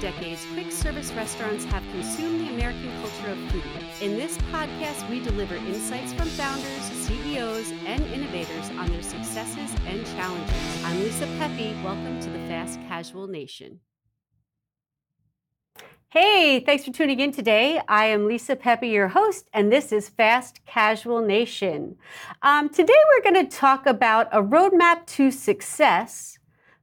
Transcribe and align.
decades, 0.00 0.46
quick 0.54 0.72
service 0.72 1.12
restaurants 1.12 1.64
have 1.66 1.82
consumed 1.92 2.40
the 2.40 2.48
American 2.54 2.90
culture 3.02 3.32
of 3.32 3.38
food. 3.50 3.62
In 4.00 4.16
this 4.16 4.38
podcast, 4.50 5.06
we 5.10 5.20
deliver 5.20 5.56
insights 5.56 6.14
from 6.14 6.26
founders, 6.28 6.82
CEOs, 7.06 7.72
and 7.84 8.02
innovators 8.04 8.70
on 8.78 8.88
their 8.90 9.02
successes 9.02 9.74
and 9.86 10.06
challenges. 10.06 10.84
I'm 10.84 10.98
Lisa 11.00 11.26
Pepe. 11.38 11.76
Welcome 11.84 12.18
to 12.20 12.30
the 12.30 12.38
Fast 12.46 12.80
Casual 12.88 13.28
Nation. 13.28 13.80
Hey, 16.08 16.60
thanks 16.60 16.84
for 16.84 16.92
tuning 16.92 17.20
in 17.20 17.30
today. 17.30 17.80
I 17.86 18.06
am 18.06 18.26
Lisa 18.26 18.56
Pepe, 18.56 18.88
your 18.88 19.08
host, 19.08 19.48
and 19.52 19.70
this 19.70 19.92
is 19.92 20.08
Fast 20.08 20.64
Casual 20.64 21.20
Nation. 21.20 21.96
Um, 22.42 22.70
today, 22.70 22.94
we're 23.10 23.32
going 23.32 23.46
to 23.46 23.56
talk 23.56 23.86
about 23.86 24.28
a 24.32 24.42
roadmap 24.42 25.04
to 25.06 25.30
success 25.30 26.39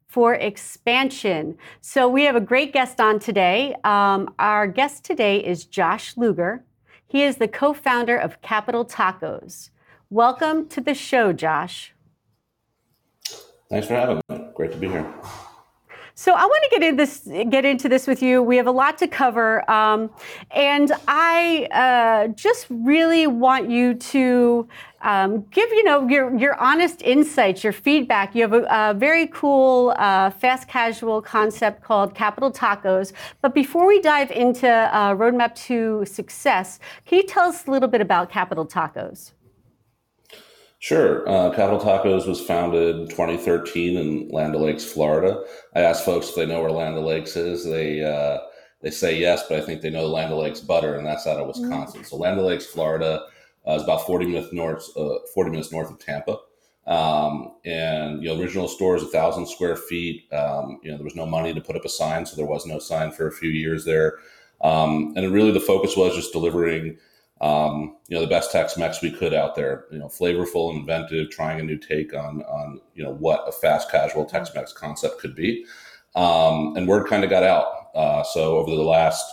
for 0.08 0.34
expansion. 0.34 1.58
So 1.82 2.08
we 2.08 2.24
have 2.24 2.36
a 2.36 2.42
great 2.42 2.74
guest 2.74 3.00
on 3.00 3.20
today. 3.20 3.76
Um, 3.84 4.34
our 4.40 4.68
guest 4.68 5.04
today 5.04 5.38
is 5.38 5.66
Josh 5.66 6.16
Luger. 6.18 6.64
He 7.06 7.24
is 7.24 7.38
the 7.38 7.48
co 7.48 7.74
founder 7.74 8.18
of 8.18 8.42
Capital 8.42 8.86
Tacos. 8.86 9.70
Welcome 10.10 10.68
to 10.70 10.82
the 10.82 10.94
show, 10.94 11.34
Josh. 11.34 11.94
Thanks 13.70 13.88
for 13.88 13.96
having 13.96 14.22
me. 14.30 14.48
Great 14.56 14.72
to 14.72 14.78
be 14.78 14.88
here. 14.88 15.14
So 16.20 16.34
I 16.34 16.46
want 16.46 16.64
to 16.64 16.80
get 16.80 16.82
in 16.82 16.96
this, 16.96 17.30
get 17.52 17.64
into 17.64 17.88
this 17.88 18.08
with 18.08 18.24
you. 18.24 18.42
We 18.42 18.58
have 18.58 18.66
a 18.66 18.72
lot 18.72 18.98
to 18.98 19.08
cover, 19.08 19.70
um, 19.70 20.10
and 20.50 20.92
I 21.08 21.68
uh, 21.72 22.30
just 22.30 22.66
really 22.72 23.28
want 23.28 23.70
you 23.70 23.94
to 23.94 24.68
um, 25.04 25.46
give 25.52 25.70
you 25.70 25.84
know 25.84 26.10
your 26.10 26.36
your 26.36 26.56
honest 26.56 27.04
insights, 27.04 27.64
your 27.64 27.72
feedback. 27.72 28.34
You 28.34 28.42
have 28.42 28.54
a, 28.54 28.64
a 28.64 28.94
very 28.96 29.28
cool 29.28 29.94
uh, 30.00 30.32
fast 30.32 30.68
casual 30.68 31.22
concept 31.22 31.84
called 31.84 32.16
Capital 32.16 32.52
Tacos. 32.52 33.14
But 33.44 33.54
before 33.54 33.86
we 33.86 34.02
dive 34.02 34.32
into 34.32 34.68
uh, 34.68 35.14
roadmap 35.14 35.54
to 35.68 36.04
success, 36.06 36.80
can 37.06 37.20
you 37.20 37.28
tell 37.28 37.50
us 37.50 37.68
a 37.68 37.70
little 37.70 37.90
bit 37.90 38.02
about 38.02 38.32
Capital 38.32 38.66
Tacos? 38.66 39.34
Sure. 40.80 41.28
Uh, 41.28 41.50
Capital 41.52 41.80
Tacos 41.80 42.28
was 42.28 42.40
founded 42.40 42.96
in 42.96 43.08
2013 43.08 43.98
in 43.98 44.30
Land 44.30 44.56
O'Lakes, 44.56 44.86
Florida. 44.86 45.44
I 45.76 45.82
asked 45.82 46.06
folks 46.06 46.30
if 46.30 46.36
they 46.36 46.46
know 46.46 46.62
where 46.62 46.72
Land 46.72 46.96
O'Lakes 46.96 47.36
is. 47.36 47.66
They 47.66 48.04
uh, 48.04 48.40
they 48.82 48.92
say 48.92 49.18
yes, 49.18 49.44
but 49.50 49.58
I 49.58 49.66
think 49.66 49.82
they 49.82 49.90
know 49.90 50.04
the 50.04 50.14
Land 50.14 50.32
O'Lakes 50.32 50.60
butter, 50.60 50.96
and 50.96 51.06
that's 51.06 51.26
out 51.26 51.40
of 51.40 51.48
Wisconsin. 51.48 52.02
Mm-hmm. 52.02 52.08
So 52.08 52.18
Land 52.18 52.40
O'Lakes, 52.40 52.68
Florida, 52.68 53.24
uh, 53.68 53.74
is 53.74 53.84
about 53.84 54.06
40 54.06 54.28
minutes 54.28 54.54
north 54.54 54.86
uh, 54.96 55.18
40 55.34 55.50
minutes 55.50 55.72
north 55.72 55.90
of 55.90 55.98
Tampa. 56.00 56.38
Um, 56.86 57.56
and 57.66 58.22
you 58.22 58.30
know, 58.30 58.38
the 58.38 58.44
original 58.44 58.68
store 58.68 58.96
is 58.96 59.04
a 59.04 59.08
thousand 59.08 59.48
square 59.48 59.76
feet. 59.76 60.32
Um, 60.32 60.80
you 60.84 60.92
know, 60.92 60.98
there 60.98 61.04
was 61.04 61.16
no 61.16 61.26
money 61.26 61.54
to 61.54 61.60
put 61.62 61.76
up 61.76 61.86
a 61.86 61.90
sign, 61.90 62.26
so 62.26 62.36
there 62.36 62.46
was 62.46 62.68
no 62.68 62.78
sign 62.78 63.12
for 63.12 63.28
a 63.28 63.32
few 63.32 63.50
years 63.50 63.84
there. 63.84 64.20
Um, 64.62 65.14
and 65.18 65.34
really, 65.34 65.52
the 65.52 65.60
focus 65.60 65.98
was 65.98 66.16
just 66.16 66.32
delivering 66.34 66.98
um, 67.42 67.98
you 68.08 68.16
know 68.16 68.22
the 68.22 68.28
best 68.30 68.52
Tex-Mex 68.52 69.02
we 69.02 69.12
could 69.12 69.34
out 69.34 69.56
there. 69.56 69.86
You 69.92 70.00
know, 70.00 70.08
flavorful, 70.08 70.76
inventive, 70.76 71.30
trying 71.30 71.60
a 71.60 71.64
new 71.64 71.78
take 71.78 72.14
on 72.14 72.42
on 72.44 72.82
you 72.96 73.04
know 73.04 73.14
what 73.14 73.48
a 73.48 73.52
fast 73.52 73.92
casual 73.92 74.26
Tex-Mex 74.26 74.74
concept 74.74 75.20
could 75.20 75.36
be. 75.36 75.66
Um, 76.16 76.76
and 76.76 76.88
word 76.88 77.08
kind 77.08 77.24
of 77.24 77.30
got 77.30 77.44
out. 77.44 77.90
Uh, 77.94 78.24
so 78.24 78.58
over 78.58 78.72
the 78.72 78.82
last 78.82 79.24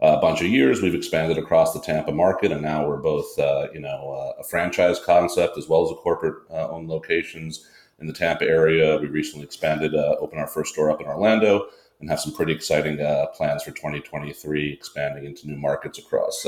uh, 0.00 0.18
bunch 0.20 0.40
of 0.40 0.46
years, 0.46 0.80
we've 0.80 0.94
expanded 0.94 1.36
across 1.36 1.74
the 1.74 1.80
Tampa 1.80 2.12
market, 2.12 2.50
and 2.50 2.62
now 2.62 2.86
we're 2.86 2.96
both 2.96 3.38
uh, 3.38 3.68
you 3.74 3.80
know 3.80 4.10
uh, 4.10 4.40
a 4.40 4.44
franchise 4.44 4.98
concept 4.98 5.58
as 5.58 5.68
well 5.68 5.84
as 5.84 5.90
a 5.90 5.96
corporate 5.96 6.36
uh, 6.50 6.70
owned 6.70 6.88
locations 6.88 7.68
in 7.98 8.06
the 8.06 8.12
Tampa 8.14 8.46
area. 8.46 8.96
We 8.96 9.08
recently 9.08 9.44
expanded, 9.44 9.94
uh, 9.94 10.16
opened 10.18 10.40
our 10.40 10.46
first 10.46 10.72
store 10.72 10.90
up 10.90 11.00
in 11.00 11.06
Orlando. 11.06 11.66
And 12.00 12.08
have 12.08 12.18
some 12.18 12.32
pretty 12.32 12.54
exciting 12.54 12.96
plans 13.34 13.62
for 13.62 13.72
2023, 13.72 14.72
expanding 14.72 15.26
into 15.26 15.46
new 15.46 15.58
markets 15.58 15.98
across 15.98 16.46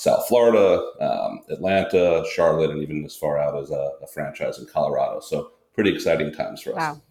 South 0.00 0.26
Florida, 0.28 0.82
um, 0.98 1.40
Atlanta, 1.50 2.24
Charlotte, 2.32 2.70
and 2.70 2.82
even 2.82 3.04
as 3.04 3.14
far 3.14 3.36
out 3.36 3.54
as 3.60 3.70
a, 3.70 3.90
a, 4.00 4.06
franchise 4.06 4.58
in 4.58 4.64
Colorado. 4.64 5.20
So 5.20 5.50
pretty 5.74 5.92
exciting 5.94 6.32
times 6.32 6.62
for 6.62 6.70
us. 6.70 6.76
Wow. 6.76 7.02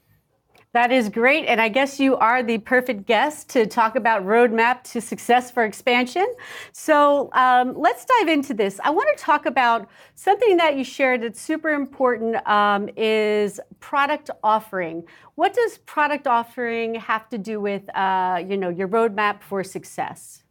That 0.73 0.91
is 0.91 1.07
great. 1.07 1.45
And 1.45 1.61
I 1.61 1.69
guess 1.69 2.00
you 2.00 2.16
are 2.16 2.41
the 2.41 2.57
perfect 2.57 3.05
guest 3.05 3.47
to 3.50 3.67
talk 3.67 3.95
about 3.95 4.25
roadmap 4.25 4.81
to 4.85 5.01
success 5.01 5.51
for 5.51 5.66
expansion. 5.66 6.25
So 6.72 7.29
um, 7.33 7.75
let's 7.77 8.05
dive 8.05 8.27
into 8.27 8.55
this. 8.55 8.79
I 8.83 8.89
want 8.89 9.16
to 9.16 9.23
talk 9.23 9.45
about 9.45 9.88
something 10.16 10.57
that 10.57 10.75
you 10.75 10.83
shared 10.83 11.21
that's 11.21 11.39
super 11.39 11.69
important 11.69 12.38
um, 12.47 12.89
is 12.97 13.59
product 13.79 14.31
offering. 14.44 15.03
What 15.35 15.53
does 15.53 15.77
product 15.77 16.25
offering 16.25 16.95
have 16.95 17.29
to 17.29 17.38
do 17.38 17.61
with 17.61 17.88
uh, 17.95 18.44
you 18.47 18.57
know, 18.57 18.69
your 18.69 18.88
roadmap 18.88 19.44
for 19.44 19.63
success? 19.63 20.44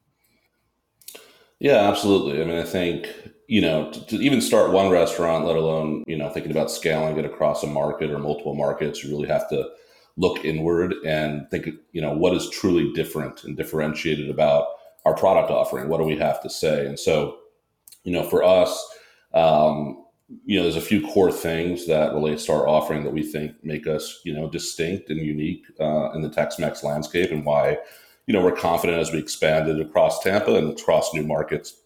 Yeah, 1.60 1.88
absolutely. 1.88 2.40
I 2.40 2.44
mean, 2.44 2.58
I 2.58 2.64
think, 2.64 3.08
you 3.48 3.60
know, 3.60 3.90
to, 3.90 4.06
to, 4.06 4.16
even 4.16 4.40
start 4.40 4.72
one 4.72 4.90
restaurant, 4.90 5.44
let 5.44 5.56
alone, 5.56 6.04
you 6.06 6.16
know, 6.16 6.28
thinking 6.30 6.52
about 6.52 6.70
scaling 6.70 7.18
it 7.18 7.24
across 7.24 7.62
a 7.62 7.66
market 7.66 8.10
or 8.10 8.18
multiple 8.18 8.54
markets, 8.54 9.02
you 9.02 9.10
really 9.10 9.28
have 9.28 9.48
to 9.48 9.68
look 10.16 10.44
inward 10.44 10.94
and 11.04 11.48
think, 11.50 11.68
you 11.92 12.00
know, 12.00 12.12
what 12.12 12.34
is 12.34 12.50
truly 12.50 12.92
different 12.92 13.44
and 13.44 13.56
differentiated 13.56 14.30
about 14.30 14.66
our 15.04 15.14
product 15.14 15.50
offering? 15.50 15.88
What 15.88 15.98
do 15.98 16.04
we 16.04 16.16
have 16.16 16.40
to 16.42 16.50
say? 16.50 16.86
And 16.86 16.98
so, 16.98 17.38
you 18.04 18.12
know, 18.12 18.22
for 18.22 18.44
us, 18.44 18.86
um, 19.34 20.04
you 20.44 20.56
know, 20.58 20.62
there's 20.62 20.76
a 20.76 20.80
few 20.80 21.06
core 21.08 21.32
things 21.32 21.86
that 21.86 22.12
relate 22.12 22.38
to 22.40 22.52
our 22.52 22.68
offering 22.68 23.02
that 23.04 23.12
we 23.12 23.22
think 23.22 23.52
make 23.64 23.86
us, 23.86 24.20
you 24.24 24.34
know, 24.34 24.48
distinct 24.48 25.10
and 25.10 25.20
unique 25.20 25.64
uh, 25.80 26.10
in 26.12 26.22
the 26.22 26.30
Tex-Mex 26.30 26.84
landscape 26.84 27.30
and 27.30 27.44
why 27.44 27.78
you 28.28 28.34
know, 28.34 28.42
we're 28.42 28.52
confident 28.52 28.98
as 28.98 29.10
we 29.10 29.18
expanded 29.18 29.80
across 29.80 30.22
Tampa 30.22 30.54
and 30.54 30.78
across 30.78 31.14
new 31.14 31.24
markets 31.24 31.80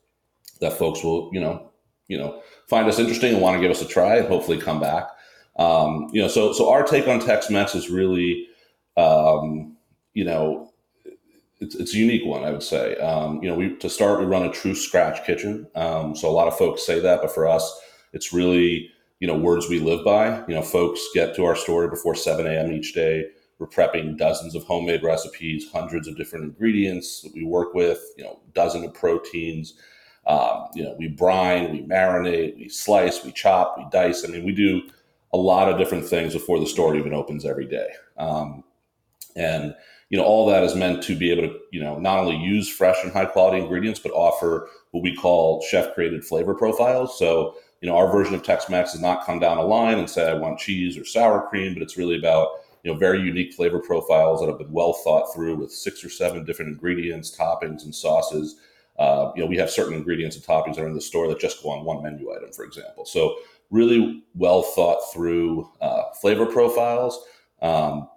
that 0.60 0.72
folks 0.72 1.04
will, 1.04 1.30
you 1.32 1.41
know, 1.41 1.70
you 2.08 2.19
know, 2.19 2.42
find 2.66 2.88
us 2.88 2.98
interesting 2.98 3.34
and 3.34 3.41
want 3.41 3.56
to 3.56 3.62
give 3.62 3.70
us 3.70 3.80
a 3.80 3.86
try 3.86 4.16
and 4.16 4.26
hopefully 4.26 4.58
come 4.58 4.81
back. 4.81 5.08
Um, 5.56 6.08
you 6.12 6.20
know, 6.20 6.26
so 6.26 6.52
so 6.52 6.69
our 6.69 6.82
take 6.82 7.06
on 7.06 7.20
Tex-Mex 7.20 7.76
is 7.76 7.91
really, 7.91 8.48
um, 8.97 9.76
you 10.14 10.25
know, 10.25 10.72
it's, 11.60 11.76
it's 11.76 11.94
a 11.94 11.98
unique 11.98 12.26
one, 12.26 12.42
I 12.42 12.50
would 12.50 12.64
say. 12.64 12.97
Um, 12.97 13.41
you 13.41 13.48
know, 13.48 13.54
we 13.54 13.76
to 13.76 13.88
start, 13.88 14.19
we 14.19 14.26
run 14.26 14.42
a 14.42 14.50
true 14.50 14.75
scratch 14.75 15.25
kitchen. 15.25 15.69
Um, 15.76 16.16
so 16.16 16.28
a 16.28 16.32
lot 16.32 16.48
of 16.48 16.58
folks 16.58 16.84
say 16.84 16.98
that, 16.98 17.22
but 17.22 17.32
for 17.32 17.47
us, 17.47 17.81
it's 18.12 18.32
really 18.32 18.91
you 19.20 19.28
know 19.28 19.38
words 19.38 19.69
we 19.69 19.78
live 19.78 20.04
by. 20.04 20.41
You 20.48 20.56
know, 20.56 20.62
folks 20.62 21.06
get 21.14 21.36
to 21.36 21.44
our 21.44 21.54
store 21.54 21.86
before 21.86 22.16
7 22.16 22.44
a.m. 22.48 22.72
each 22.72 22.94
day 22.94 23.26
we're 23.62 23.68
prepping 23.68 24.18
dozens 24.18 24.56
of 24.56 24.64
homemade 24.64 25.04
recipes, 25.04 25.70
hundreds 25.72 26.08
of 26.08 26.16
different 26.16 26.44
ingredients 26.44 27.22
that 27.22 27.32
we 27.32 27.44
work 27.44 27.74
with, 27.74 28.02
you 28.16 28.24
know, 28.24 28.40
dozen 28.54 28.84
of 28.84 28.92
proteins. 28.92 29.74
Um, 30.26 30.66
you 30.74 30.82
know, 30.82 30.96
we 30.98 31.06
brine, 31.06 31.70
we 31.70 31.82
marinate, 31.82 32.56
we 32.56 32.68
slice, 32.68 33.24
we 33.24 33.30
chop, 33.30 33.76
we 33.78 33.86
dice. 33.92 34.24
I 34.24 34.28
mean, 34.28 34.44
we 34.44 34.52
do 34.52 34.82
a 35.32 35.36
lot 35.36 35.68
of 35.68 35.78
different 35.78 36.04
things 36.04 36.32
before 36.32 36.58
the 36.58 36.66
store 36.66 36.96
even 36.96 37.14
opens 37.14 37.44
every 37.44 37.66
day. 37.66 37.88
Um, 38.18 38.64
and 39.36 39.74
you 40.10 40.18
know, 40.18 40.24
all 40.24 40.46
that 40.46 40.64
is 40.64 40.74
meant 40.74 41.02
to 41.04 41.16
be 41.16 41.30
able 41.30 41.48
to, 41.48 41.58
you 41.70 41.80
know, 41.80 41.98
not 41.98 42.18
only 42.18 42.36
use 42.36 42.68
fresh 42.68 42.98
and 43.02 43.12
high 43.12 43.26
quality 43.26 43.58
ingredients, 43.58 44.00
but 44.00 44.12
offer 44.12 44.68
what 44.90 45.04
we 45.04 45.14
call 45.14 45.62
chef 45.62 45.94
created 45.94 46.24
flavor 46.24 46.52
profiles. 46.52 47.16
So, 47.18 47.54
you 47.80 47.88
know, 47.88 47.96
our 47.96 48.12
version 48.12 48.34
of 48.34 48.42
Tex-Mex 48.42 48.92
does 48.92 49.00
not 49.00 49.24
come 49.24 49.38
down 49.38 49.56
a 49.56 49.62
line 49.62 49.98
and 49.98 50.10
say 50.10 50.28
I 50.28 50.34
want 50.34 50.58
cheese 50.58 50.98
or 50.98 51.04
sour 51.04 51.48
cream, 51.48 51.72
but 51.72 51.82
it's 51.82 51.96
really 51.96 52.18
about 52.18 52.61
you 52.82 52.93
know 52.93 52.98
very 52.98 53.20
unique 53.20 53.53
flavor 53.53 53.78
profiles 53.78 54.41
that 54.41 54.48
have 54.48 54.59
been 54.59 54.72
well 54.72 54.93
thought 54.93 55.32
through 55.34 55.56
with 55.56 55.72
six 55.72 56.04
or 56.04 56.09
seven 56.09 56.44
different 56.44 56.70
ingredients, 56.70 57.37
toppings, 57.37 57.84
and 57.84 57.94
sauces. 57.94 58.56
Uh, 58.98 59.32
you 59.34 59.43
know, 59.43 59.48
we 59.48 59.56
have 59.56 59.70
certain 59.70 59.94
ingredients 59.94 60.37
and 60.37 60.44
toppings 60.44 60.75
that 60.75 60.84
are 60.84 60.88
in 60.88 60.94
the 60.94 61.00
store 61.00 61.26
that 61.28 61.41
just 61.41 61.62
go 61.62 61.70
on 61.70 61.84
one 61.84 62.03
menu 62.03 62.32
item, 62.34 62.53
for 62.53 62.65
example. 62.65 63.04
So 63.06 63.37
really 63.70 64.22
well 64.34 64.62
thought 64.62 65.00
through 65.12 65.70
uh, 65.81 66.10
flavor 66.20 66.47
profiles. 66.47 67.25
Um, 67.62 68.09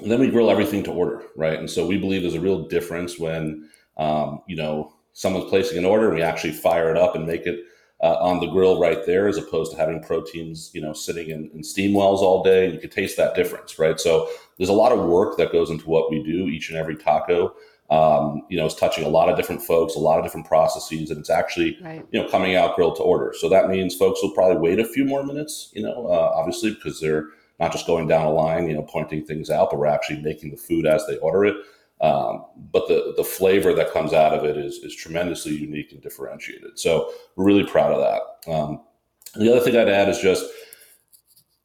and 0.00 0.10
then 0.10 0.20
we 0.20 0.30
grill 0.30 0.50
everything 0.50 0.82
to 0.84 0.90
order, 0.90 1.22
right? 1.36 1.58
And 1.58 1.70
so 1.70 1.86
we 1.86 1.96
believe 1.96 2.22
there's 2.22 2.34
a 2.34 2.40
real 2.40 2.66
difference 2.68 3.18
when 3.18 3.68
um, 3.96 4.42
you 4.46 4.56
know 4.56 4.92
someone's 5.12 5.48
placing 5.48 5.78
an 5.78 5.84
order 5.84 6.08
and 6.08 6.16
we 6.16 6.22
actually 6.22 6.52
fire 6.52 6.90
it 6.90 6.98
up 6.98 7.14
and 7.14 7.26
make 7.26 7.46
it 7.46 7.60
uh, 8.02 8.16
on 8.20 8.40
the 8.40 8.46
grill 8.46 8.78
right 8.78 9.06
there, 9.06 9.26
as 9.26 9.38
opposed 9.38 9.72
to 9.72 9.78
having 9.78 10.02
proteins, 10.02 10.70
you 10.74 10.80
know, 10.80 10.92
sitting 10.92 11.30
in, 11.30 11.50
in 11.54 11.64
steam 11.64 11.94
wells 11.94 12.22
all 12.22 12.42
day. 12.42 12.70
You 12.70 12.78
can 12.78 12.90
taste 12.90 13.16
that 13.16 13.34
difference, 13.34 13.78
right? 13.78 13.98
So 13.98 14.28
there's 14.58 14.68
a 14.68 14.74
lot 14.74 14.92
of 14.92 15.04
work 15.04 15.38
that 15.38 15.52
goes 15.52 15.70
into 15.70 15.88
what 15.88 16.10
we 16.10 16.22
do. 16.22 16.46
Each 16.46 16.68
and 16.68 16.78
every 16.78 16.96
taco, 16.96 17.54
um, 17.88 18.42
you 18.50 18.58
know, 18.58 18.66
is 18.66 18.74
touching 18.74 19.04
a 19.04 19.08
lot 19.08 19.28
of 19.28 19.36
different 19.36 19.62
folks, 19.62 19.94
a 19.94 19.98
lot 19.98 20.18
of 20.18 20.24
different 20.24 20.46
processes, 20.46 21.10
and 21.10 21.18
it's 21.20 21.30
actually, 21.30 21.78
right. 21.82 22.04
you 22.10 22.20
know, 22.20 22.28
coming 22.28 22.54
out 22.54 22.76
grilled 22.76 22.96
to 22.96 23.02
order. 23.02 23.32
So 23.38 23.48
that 23.48 23.70
means 23.70 23.96
folks 23.96 24.22
will 24.22 24.32
probably 24.32 24.58
wait 24.58 24.78
a 24.78 24.84
few 24.84 25.04
more 25.04 25.24
minutes, 25.24 25.70
you 25.72 25.82
know, 25.82 26.06
uh, 26.06 26.32
obviously 26.34 26.74
because 26.74 27.00
they're 27.00 27.28
not 27.58 27.72
just 27.72 27.86
going 27.86 28.06
down 28.06 28.26
a 28.26 28.30
line, 28.30 28.68
you 28.68 28.74
know, 28.74 28.82
pointing 28.82 29.24
things 29.24 29.48
out, 29.48 29.70
but 29.70 29.78
we're 29.78 29.86
actually 29.86 30.20
making 30.20 30.50
the 30.50 30.56
food 30.58 30.84
as 30.84 31.06
they 31.06 31.16
order 31.18 31.46
it. 31.46 31.56
Um, 32.00 32.44
but 32.72 32.88
the 32.88 33.14
the 33.16 33.24
flavor 33.24 33.72
that 33.74 33.92
comes 33.92 34.12
out 34.12 34.34
of 34.34 34.44
it 34.44 34.56
is 34.56 34.76
is 34.78 34.94
tremendously 34.94 35.52
unique 35.52 35.92
and 35.92 36.02
differentiated. 36.02 36.78
So 36.78 37.10
we're 37.36 37.46
really 37.46 37.66
proud 37.66 37.92
of 37.92 38.00
that. 38.00 38.52
Um, 38.52 38.82
the 39.34 39.50
other 39.50 39.60
thing 39.60 39.76
I'd 39.76 39.88
add 39.88 40.08
is 40.08 40.18
just 40.18 40.44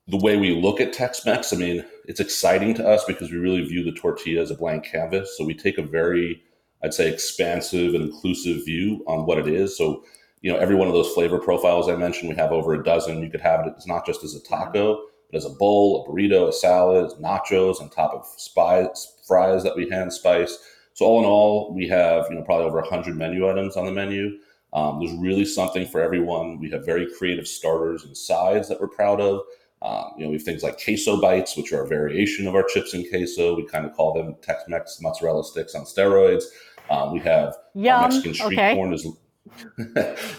the 0.07 0.17
way 0.17 0.37
we 0.37 0.61
look 0.61 0.81
at 0.81 0.93
Tex-Mex. 0.93 1.53
I 1.53 1.57
mean, 1.57 1.85
it's 2.05 2.19
exciting 2.19 2.73
to 2.75 2.87
us 2.87 3.05
because 3.05 3.31
we 3.31 3.37
really 3.37 3.63
view 3.63 3.83
the 3.83 3.93
tortilla 3.93 4.41
as 4.41 4.51
a 4.51 4.55
blank 4.55 4.85
canvas. 4.85 5.37
So 5.37 5.45
we 5.45 5.53
take 5.53 5.77
a 5.77 5.83
very 5.83 6.41
I'd 6.83 6.93
say, 6.93 7.11
expansive 7.11 7.93
and 7.93 8.03
inclusive 8.05 8.65
view 8.65 9.03
on 9.07 9.25
what 9.25 9.37
it 9.37 9.47
is. 9.47 9.77
So, 9.77 10.03
you 10.41 10.51
know, 10.51 10.57
every 10.57 10.75
one 10.75 10.87
of 10.87 10.93
those 10.93 11.13
flavor 11.13 11.37
profiles 11.37 11.87
I 11.87 11.95
mentioned, 11.95 12.29
we 12.29 12.35
have 12.35 12.51
over 12.51 12.73
a 12.73 12.83
dozen. 12.83 13.21
You 13.21 13.29
could 13.29 13.41
have 13.41 13.67
it. 13.67 13.73
It's 13.77 13.87
not 13.87 14.05
just 14.05 14.23
as 14.23 14.33
a 14.33 14.41
taco, 14.41 15.03
as 15.33 15.45
a 15.45 15.49
bowl, 15.49 16.05
a 16.05 16.09
burrito, 16.09 16.49
a 16.49 16.53
salad, 16.53 17.11
nachos 17.21 17.81
on 17.81 17.89
top 17.89 18.13
of 18.13 18.25
spice, 18.37 19.19
fries 19.27 19.63
that 19.63 19.75
we 19.75 19.89
hand 19.89 20.11
spice. 20.11 20.57
So 20.93 21.05
all 21.05 21.19
in 21.19 21.25
all, 21.25 21.73
we 21.73 21.87
have 21.87 22.25
you 22.29 22.35
know 22.35 22.43
probably 22.43 22.65
over 22.65 22.81
100 22.81 23.15
menu 23.15 23.49
items 23.49 23.77
on 23.77 23.85
the 23.85 23.91
menu. 23.91 24.37
Um, 24.73 24.99
there's 24.99 25.17
really 25.17 25.45
something 25.45 25.85
for 25.87 26.01
everyone. 26.01 26.59
We 26.59 26.69
have 26.71 26.85
very 26.85 27.07
creative 27.17 27.47
starters 27.47 28.05
and 28.05 28.15
sides 28.15 28.69
that 28.69 28.79
we're 28.79 28.87
proud 28.87 29.19
of. 29.19 29.41
Um, 29.81 30.11
you 30.17 30.23
know, 30.23 30.29
we 30.29 30.35
have 30.35 30.43
things 30.43 30.63
like 30.63 30.81
queso 30.81 31.19
bites, 31.19 31.57
which 31.57 31.73
are 31.73 31.83
a 31.83 31.87
variation 31.87 32.47
of 32.47 32.55
our 32.55 32.63
chips 32.63 32.93
and 32.93 33.05
queso. 33.09 33.55
We 33.55 33.65
kind 33.65 33.85
of 33.85 33.93
call 33.93 34.13
them 34.13 34.35
Tex-Mex 34.41 35.01
mozzarella 35.01 35.43
sticks 35.43 35.75
on 35.75 35.85
steroids. 35.85 36.43
Um, 36.89 37.11
we 37.13 37.19
have 37.19 37.55
Mexican 38.03 38.33
street 38.33 38.59
okay. 38.59 38.75
corn 38.75 38.93
is 38.93 39.07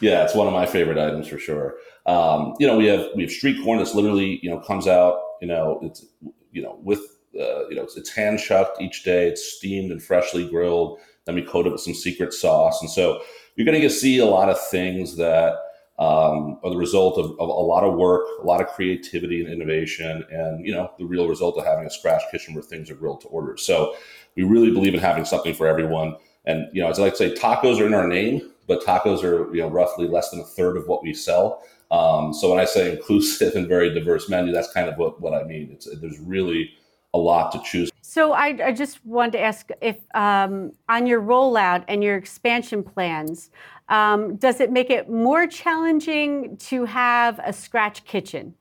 yeah, 0.01 0.25
it's 0.25 0.35
one 0.35 0.47
of 0.47 0.53
my 0.53 0.67
favorite 0.67 0.99
items 0.99 1.29
for 1.29 1.39
sure. 1.39 1.75
Um, 2.07 2.55
you 2.59 2.67
know, 2.67 2.77
we 2.77 2.87
have 2.87 3.09
we 3.15 3.23
have 3.23 3.33
street 3.33 3.63
corn 3.65 3.79
that's 3.79 3.95
literally 3.95 4.41
you 4.43 4.51
know 4.51 4.61
comes 4.61 4.87
out. 4.87 5.21
You 5.41 5.49
know, 5.49 5.81
it's 5.83 6.05
you 6.53 6.63
know 6.63 6.79
with 6.83 7.01
uh, 7.35 7.69
you 7.69 7.75
know 7.75 7.83
it's, 7.83 7.97
it's 7.97 8.11
hand 8.11 8.41
shucked 8.41 8.81
each 8.81 9.05
day. 9.05 9.29
It's 9.29 9.55
steamed 9.55 9.91
and 9.91 10.03
freshly 10.03 10.49
grilled. 10.49 11.01
Then 11.25 11.35
we 11.35 11.43
coat 11.43 11.67
it 11.67 11.73
with 11.73 11.81
some 11.81 11.95
secret 11.95 12.33
sauce, 12.33 12.81
and 12.81 12.91
so 12.91 13.23
you're 13.57 13.67
going 13.67 13.81
to 13.81 13.91
see 13.91 14.19
a 14.19 14.27
lot 14.27 14.49
of 14.49 14.61
things 14.69 15.17
that 15.17 15.55
um, 15.99 16.59
are 16.65 16.71
the 16.71 16.77
result 16.77 17.19
of, 17.19 17.33
of, 17.33 17.49
a 17.49 17.53
lot 17.53 17.85
of 17.85 17.95
work, 17.95 18.27
a 18.41 18.47
lot 18.47 18.61
of 18.61 18.69
creativity 18.69 19.41
and 19.41 19.53
innovation, 19.53 20.25
and 20.31 20.67
you 20.67 20.73
know 20.73 20.91
the 20.99 21.05
real 21.05 21.29
result 21.29 21.59
of 21.59 21.65
having 21.65 21.87
a 21.87 21.91
scratch 21.91 22.23
kitchen 22.31 22.55
where 22.55 22.63
things 22.63 22.91
are 22.91 22.95
grilled 22.95 23.21
to 23.23 23.29
order. 23.29 23.57
So 23.57 23.95
we 24.37 24.43
really 24.43 24.71
believe 24.71 24.95
in 24.95 25.01
having 25.01 25.25
something 25.25 25.55
for 25.55 25.67
everyone. 25.67 26.17
And 26.45 26.67
you 26.73 26.83
know, 26.83 26.89
as 26.89 26.99
I 26.99 27.03
like 27.03 27.13
to 27.13 27.19
say, 27.19 27.35
tacos 27.35 27.81
are 27.81 27.87
in 27.87 27.95
our 27.95 28.09
name, 28.09 28.52
but 28.73 28.85
tacos 28.85 29.23
are 29.23 29.55
you 29.55 29.63
know 29.63 29.69
roughly 29.69 30.09
less 30.09 30.31
than 30.31 30.41
a 30.41 30.45
third 30.45 30.77
of 30.77 30.87
what 30.89 31.03
we 31.03 31.13
sell. 31.13 31.63
Um, 31.91 32.33
so 32.33 32.51
when 32.51 32.59
I 32.59 32.65
say 32.65 32.91
inclusive 32.93 33.55
and 33.57 33.69
very 33.69 33.93
diverse 33.93 34.29
menu, 34.29 34.53
that's 34.53 34.73
kind 34.73 34.89
of 34.89 34.97
what, 34.97 35.21
what 35.21 35.35
I 35.35 35.45
mean. 35.45 35.71
It's 35.73 35.89
there's 36.01 36.19
really 36.19 36.71
a 37.15 37.19
lot 37.19 37.53
to 37.53 37.61
choose. 37.63 37.91
So 38.01 38.33
I, 38.33 38.59
I 38.65 38.73
just 38.73 39.05
wanted 39.05 39.33
to 39.33 39.41
ask 39.41 39.71
if 39.81 39.97
um, 40.15 40.73
on 40.89 41.07
your 41.07 41.21
rollout 41.21 41.85
and 41.89 42.03
your 42.03 42.17
expansion 42.17 42.83
plans, 42.83 43.51
um, 43.89 44.37
does 44.37 44.61
it 44.61 44.71
make 44.71 44.91
it 44.91 45.11
more 45.11 45.47
challenging 45.47 46.57
to 46.59 46.85
have 46.85 47.39
a 47.45 47.53
scratch 47.53 48.05
kitchen 48.05 48.55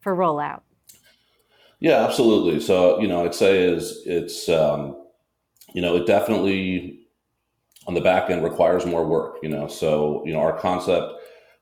for 0.00 0.14
rollout? 0.16 0.62
Yeah, 1.80 2.04
absolutely. 2.04 2.60
So 2.60 3.00
you 3.00 3.08
know, 3.08 3.24
I'd 3.24 3.34
say 3.34 3.64
is 3.64 4.02
it's 4.06 4.48
um, 4.48 4.96
you 5.72 5.82
know 5.82 5.96
it 5.96 6.06
definitely 6.06 7.03
on 7.86 7.94
the 7.94 8.00
back 8.00 8.30
end 8.30 8.42
requires 8.42 8.86
more 8.86 9.06
work. 9.06 9.38
You 9.42 9.48
know, 9.48 9.68
so 9.68 10.22
you 10.24 10.32
know 10.32 10.40
our 10.40 10.58
concept 10.58 11.14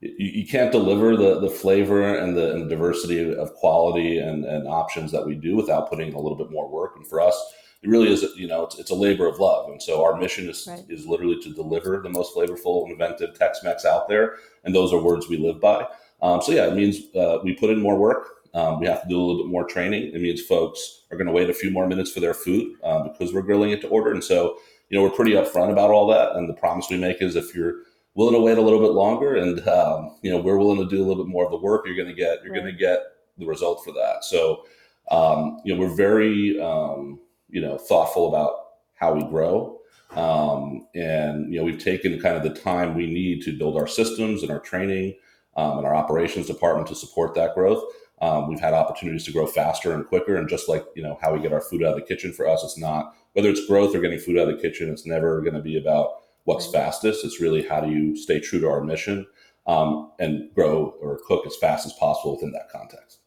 you, 0.03 0.47
can't 0.47 0.73
deliver 0.73 1.17
the 1.17 1.41
the 1.41 1.49
flavor 1.49 2.17
and 2.17 2.37
the, 2.37 2.53
and 2.53 2.69
diversity 2.69 3.33
of 3.35 3.55
quality 3.55 4.19
and, 4.19 4.45
and 4.45 4.67
options 4.67 5.13
that 5.13 5.25
we 5.25 5.35
do 5.35 5.57
without 5.57 5.89
putting 5.89 6.13
a 6.13 6.19
little 6.19 6.37
bit 6.37 6.51
more 6.51 6.69
work. 6.69 6.95
And 6.97 7.07
for 7.07 7.21
us, 7.21 7.41
it 7.83 7.89
really 7.89 8.13
is 8.13 8.25
you 8.37 8.49
know 8.49 8.65
it's, 8.65 8.79
it's 8.79 8.91
a 8.91 8.95
labor 8.95 9.27
of 9.27 9.39
love. 9.39 9.71
And 9.71 9.81
so 9.81 10.05
our 10.05 10.19
mission 10.19 10.49
is 10.49 10.67
right. 10.69 10.85
is 10.89 11.07
literally 11.07 11.41
to 11.43 11.55
deliver 11.55 12.01
the 12.01 12.11
most 12.11 12.35
flavorful 12.35 12.83
and 12.83 12.93
inventive 12.93 13.39
Tex-Mex 13.39 13.85
out 13.85 14.09
there. 14.09 14.37
And 14.65 14.75
those 14.75 14.93
are 14.93 15.01
words 15.01 15.29
we 15.29 15.37
live 15.37 15.61
by. 15.61 15.87
Um, 16.21 16.43
so 16.43 16.53
yeah, 16.53 16.67
it 16.67 16.75
means 16.75 17.15
uh, 17.15 17.39
we 17.45 17.55
put 17.55 17.71
in 17.71 17.81
more 17.81 17.97
work. 17.97 18.27
Um, 18.55 18.81
we 18.81 18.87
have 18.87 19.03
to 19.03 19.09
do 19.09 19.19
a 19.19 19.23
little 19.23 19.45
bit 19.45 19.51
more 19.51 19.65
training. 19.65 20.13
It 20.15 20.21
means 20.21 20.43
folks 20.43 21.05
are 21.11 21.17
going 21.17 21.27
to 21.27 21.33
wait 21.33 21.49
a 21.49 21.55
few 21.55 21.71
more 21.71 21.87
minutes 21.87 22.13
for 22.13 22.21
their 22.21 22.35
food 22.35 22.77
um, 22.85 23.05
because 23.05 23.33
we're 23.33 23.43
grilling 23.43 23.71
it 23.71 23.81
to 23.81 23.89
order. 23.89 24.13
And 24.13 24.23
so, 24.23 24.59
you 24.93 24.99
know, 24.99 25.05
we're 25.05 25.11
pretty 25.11 25.33
upfront 25.33 25.73
about 25.73 25.91
all 25.91 26.07
that. 26.09 26.37
And 26.37 26.47
the 26.47 26.55
promise 26.55 26.87
we 26.91 26.99
make 26.99 27.23
is 27.23 27.35
if 27.35 27.55
you're 27.55 27.77
willing 28.15 28.35
to 28.35 28.41
wait 28.41 28.59
a 28.59 28.63
little 28.63 28.79
bit 28.79 28.93
longer 28.93 29.37
and 29.37 29.67
um, 29.67 30.17
you 30.21 30.31
know 30.31 30.39
we're 30.39 30.59
willing 30.59 30.79
to 30.79 30.95
do 30.95 31.03
a 31.03 31.07
little 31.07 31.25
bit 31.25 31.31
more 31.31 31.47
of 31.47 31.51
the 31.51 31.57
work 31.57 31.87
you're 31.87 31.97
going 31.97 32.09
to 32.09 32.15
get 32.15 32.43
you're 32.45 32.53
right. 32.53 32.61
going 32.61 32.73
to 32.73 32.79
get 32.79 33.01
the 33.39 33.47
result 33.47 33.83
for 33.83 33.91
that 33.93 34.23
so 34.23 34.65
um, 35.11 35.61
you 35.65 35.73
know 35.73 35.81
we're 35.81 35.95
very 35.95 36.61
um, 36.61 37.19
you 37.49 37.61
know 37.61 37.79
thoughtful 37.79 38.29
about 38.29 38.55
how 38.95 39.15
we 39.15 39.25
grow 39.25 39.79
um, 40.11 40.87
and 40.95 41.51
you 41.51 41.59
know 41.59 41.65
we've 41.65 41.83
taken 41.83 42.21
kind 42.21 42.37
of 42.37 42.43
the 42.43 42.61
time 42.61 42.95
we 42.95 43.07
need 43.07 43.43
to 43.43 43.57
build 43.57 43.79
our 43.79 43.87
systems 43.87 44.43
and 44.43 44.53
our 44.53 44.61
training 44.61 45.15
um, 45.57 45.79
and 45.79 45.87
our 45.87 45.95
operations 45.95 46.47
department 46.47 46.87
to 46.87 46.95
support 46.95 47.35
that 47.35 47.55
growth 47.55 47.83
um, 48.23 48.49
we've 48.49 48.61
had 48.61 48.73
opportunities 48.73 49.25
to 49.27 49.33
grow 49.33 49.47
faster 49.47 49.93
and 49.93 50.07
quicker 50.07 50.37
and 50.37 50.49
just 50.49 50.69
like 50.69 50.87
you 50.97 51.03
know 51.03 51.19
how 51.21 51.35
we 51.35 51.41
get 51.41 51.53
our 51.53 51.61
food 51.61 51.83
out 51.83 51.93
of 51.93 51.97
the 51.97 52.07
kitchen 52.07 52.33
for 52.33 52.49
us 52.49 52.65
it's 52.65 52.79
not 52.79 53.15
whether 53.35 53.51
it's 53.51 53.67
growth 53.67 53.95
or 53.95 54.01
getting 54.01 54.19
food 54.19 54.39
out 54.39 54.49
of 54.49 54.57
the 54.57 54.63
kitchen 54.63 54.89
it's 54.89 55.05
never 55.05 55.43
going 55.43 55.55
to 55.55 55.61
be 55.61 55.77
about 55.77 56.23
what's 56.45 56.67
fastest. 56.71 57.25
It's 57.25 57.41
really 57.41 57.63
how 57.63 57.81
do 57.81 57.91
you 57.91 58.17
stay 58.17 58.41
true 58.41 58.61
to 58.61 58.69
our 58.69 58.83
mission 58.83 59.27
um, 59.67 60.13
and 60.19 60.53
grow 60.55 60.95
or 61.01 61.21
cook 61.27 61.47
as 61.47 61.57
fast 61.57 61.87
as 61.87 61.93
possible 61.95 62.35
within 62.35 62.53
that 62.53 62.71
context. 62.71 63.19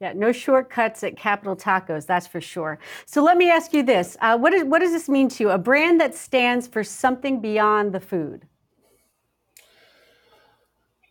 Yeah, 0.00 0.12
no 0.12 0.30
shortcuts 0.30 1.02
at 1.02 1.16
Capital 1.16 1.56
Tacos, 1.56 2.06
that's 2.06 2.26
for 2.26 2.40
sure. 2.40 2.78
So 3.04 3.22
let 3.22 3.36
me 3.36 3.50
ask 3.50 3.72
you 3.72 3.82
this: 3.82 4.16
uh, 4.20 4.38
what, 4.38 4.54
is, 4.54 4.62
what 4.62 4.78
does 4.78 4.92
this 4.92 5.08
mean 5.08 5.28
to 5.30 5.44
you? 5.44 5.50
A 5.50 5.58
brand 5.58 6.00
that 6.00 6.14
stands 6.14 6.68
for 6.68 6.84
something 6.84 7.40
beyond 7.40 7.92
the 7.92 8.00
food. 8.00 8.46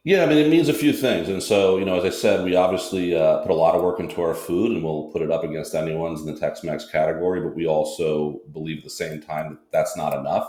Yeah, 0.07 0.23
I 0.23 0.25
mean, 0.25 0.37
it 0.37 0.49
means 0.49 0.69
a 0.69 0.73
few 0.73 0.93
things. 0.93 1.27
And 1.27 1.43
so, 1.43 1.77
you 1.77 1.85
know, 1.85 1.97
as 1.99 2.05
I 2.05 2.15
said, 2.17 2.45
we 2.45 2.55
obviously 2.55 3.15
uh, 3.15 3.39
put 3.39 3.51
a 3.51 3.55
lot 3.55 3.75
of 3.75 3.81
work 3.81 3.99
into 3.99 4.21
our 4.21 4.33
food 4.33 4.71
and 4.71 4.83
we'll 4.83 5.09
put 5.11 5.21
it 5.21 5.31
up 5.31 5.43
against 5.43 5.75
anyone's 5.75 6.21
in 6.21 6.27
the 6.27 6.39
Tex 6.39 6.63
Mex 6.63 6.85
category. 6.89 7.41
But 7.41 7.55
we 7.55 7.67
also 7.67 8.39
believe 8.53 8.77
at 8.77 8.83
the 8.85 8.89
same 8.89 9.21
time 9.21 9.49
that 9.49 9.59
that's 9.71 9.97
not 9.97 10.17
enough 10.17 10.47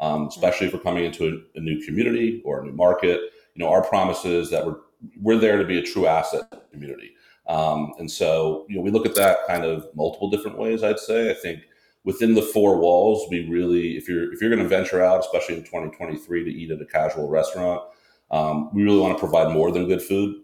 um, 0.00 0.26
especially 0.28 0.66
if 0.66 0.72
we're 0.72 0.80
coming 0.80 1.04
into 1.04 1.26
a, 1.26 1.58
a, 1.58 1.60
new 1.60 1.84
community 1.84 2.42
or 2.44 2.60
a 2.60 2.64
new 2.64 2.72
market. 2.72 3.20
You 3.54 3.64
know, 3.64 3.70
our 3.70 3.84
promise 3.84 4.24
is 4.24 4.50
that 4.50 4.66
we're 4.66 4.78
we're 5.20 5.38
there 5.38 5.56
to 5.56 5.64
be 5.64 5.78
a 5.78 5.82
true 5.82 6.06
asset 6.06 6.50
to 6.50 6.58
the 6.58 6.66
community. 6.72 7.12
Um, 7.46 7.92
and 7.98 8.10
so, 8.10 8.66
you 8.68 8.76
know, 8.76 8.82
we 8.82 8.90
look 8.90 9.06
at 9.06 9.14
that 9.14 9.38
kind 9.46 9.64
of 9.64 9.86
multiple 9.94 10.28
different 10.28 10.58
ways. 10.58 10.82
I'd 10.82 10.98
say. 10.98 11.30
I 11.30 11.34
think 11.34 11.60
within 12.04 12.34
the 12.34 12.42
four 12.42 12.78
walls, 12.78 13.26
we 13.30 13.48
really, 13.48 13.96
if 13.96 14.08
you're 14.08 14.32
if 14.32 14.40
you're 14.40 14.50
going 14.50 14.62
to 14.62 14.68
venture 14.68 15.02
out, 15.02 15.20
especially 15.20 15.56
in 15.56 15.64
2023, 15.64 16.44
to 16.44 16.50
eat 16.50 16.70
at 16.70 16.80
a 16.80 16.86
casual 16.86 17.28
restaurant, 17.28 17.82
um, 18.30 18.72
we 18.74 18.82
really 18.82 19.00
want 19.00 19.16
to 19.16 19.20
provide 19.20 19.52
more 19.52 19.72
than 19.72 19.86
good 19.86 20.02
food. 20.02 20.36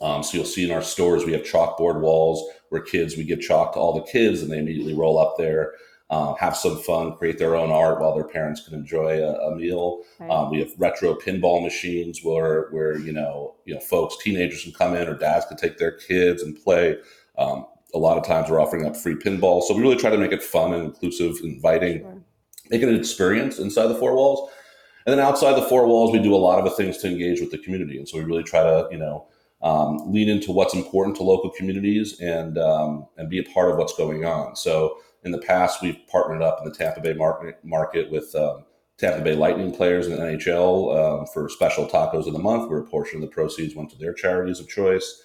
Um, 0.00 0.22
so 0.22 0.36
you'll 0.36 0.46
see 0.46 0.64
in 0.64 0.70
our 0.70 0.82
stores 0.82 1.24
we 1.24 1.32
have 1.32 1.42
chalkboard 1.42 2.00
walls 2.00 2.48
where 2.68 2.80
kids 2.80 3.16
we 3.16 3.24
give 3.24 3.40
chalk 3.40 3.72
to 3.72 3.80
all 3.80 3.92
the 3.92 4.10
kids 4.10 4.42
and 4.42 4.50
they 4.50 4.58
immediately 4.58 4.94
roll 4.94 5.18
up 5.18 5.34
there 5.36 5.72
uh, 6.10 6.34
have 6.34 6.56
some 6.56 6.78
fun, 6.78 7.16
create 7.16 7.38
their 7.38 7.54
own 7.54 7.70
art 7.70 8.00
while 8.00 8.14
their 8.14 8.24
parents 8.24 8.66
can 8.66 8.74
enjoy 8.74 9.22
a, 9.22 9.34
a 9.48 9.54
meal. 9.54 10.02
Right. 10.18 10.30
Um, 10.30 10.50
we 10.50 10.58
have 10.60 10.72
retro 10.78 11.14
pinball 11.14 11.62
machines 11.62 12.20
where 12.22 12.68
where 12.70 12.98
you 12.98 13.12
know 13.12 13.56
you 13.66 13.74
know 13.74 13.80
folks, 13.80 14.16
teenagers 14.22 14.62
can 14.62 14.72
come 14.72 14.94
in 14.94 15.06
or 15.06 15.14
dads 15.14 15.44
can 15.46 15.56
take 15.56 15.76
their 15.76 15.92
kids 15.92 16.42
and 16.42 16.56
play. 16.62 16.96
Um, 17.36 17.66
a 17.94 17.98
lot 17.98 18.16
of 18.16 18.24
times 18.24 18.50
we're 18.50 18.60
offering 18.60 18.86
up 18.86 18.96
free 18.96 19.16
pinball, 19.16 19.62
so 19.62 19.74
we 19.74 19.82
really 19.82 19.96
try 19.96 20.10
to 20.10 20.18
make 20.18 20.32
it 20.32 20.42
fun 20.42 20.72
and 20.72 20.84
inclusive, 20.84 21.36
inviting, 21.42 22.00
sure. 22.00 22.22
make 22.70 22.82
it 22.82 22.88
an 22.88 22.96
experience 22.96 23.58
inside 23.58 23.86
the 23.88 23.94
four 23.94 24.14
walls. 24.14 24.50
And 25.06 25.12
then 25.12 25.20
outside 25.20 25.54
the 25.54 25.66
four 25.68 25.86
walls, 25.86 26.12
we 26.12 26.18
do 26.18 26.34
a 26.34 26.36
lot 26.36 26.64
of 26.64 26.76
things 26.76 26.98
to 26.98 27.08
engage 27.08 27.40
with 27.40 27.50
the 27.50 27.58
community, 27.58 27.98
and 27.98 28.08
so 28.08 28.18
we 28.18 28.24
really 28.24 28.44
try 28.44 28.62
to 28.62 28.88
you 28.90 28.98
know. 28.98 29.26
Um, 29.60 30.12
lean 30.12 30.28
into 30.28 30.52
what's 30.52 30.72
important 30.72 31.16
to 31.16 31.24
local 31.24 31.50
communities 31.50 32.20
and 32.20 32.56
um, 32.58 33.08
and 33.16 33.28
be 33.28 33.40
a 33.40 33.42
part 33.42 33.72
of 33.72 33.76
what's 33.76 33.92
going 33.96 34.24
on. 34.24 34.54
So 34.54 34.98
in 35.24 35.32
the 35.32 35.38
past, 35.38 35.82
we've 35.82 35.98
partnered 36.06 36.42
up 36.42 36.60
in 36.60 36.70
the 36.70 36.74
Tampa 36.76 37.00
Bay 37.00 37.12
market, 37.12 37.58
market 37.64 38.10
with 38.10 38.34
um, 38.34 38.64
Tampa 38.98 39.22
Bay 39.22 39.34
Lightning 39.34 39.72
players 39.72 40.06
in 40.06 40.16
the 40.16 40.22
NHL 40.22 41.20
um, 41.20 41.26
for 41.26 41.48
special 41.48 41.86
tacos 41.86 42.26
of 42.26 42.32
the 42.32 42.38
month, 42.38 42.68
where 42.68 42.80
a 42.80 42.84
portion 42.84 43.16
of 43.16 43.22
the 43.22 43.34
proceeds 43.34 43.74
went 43.74 43.90
to 43.90 43.98
their 43.98 44.12
charities 44.12 44.60
of 44.60 44.68
choice. 44.68 45.22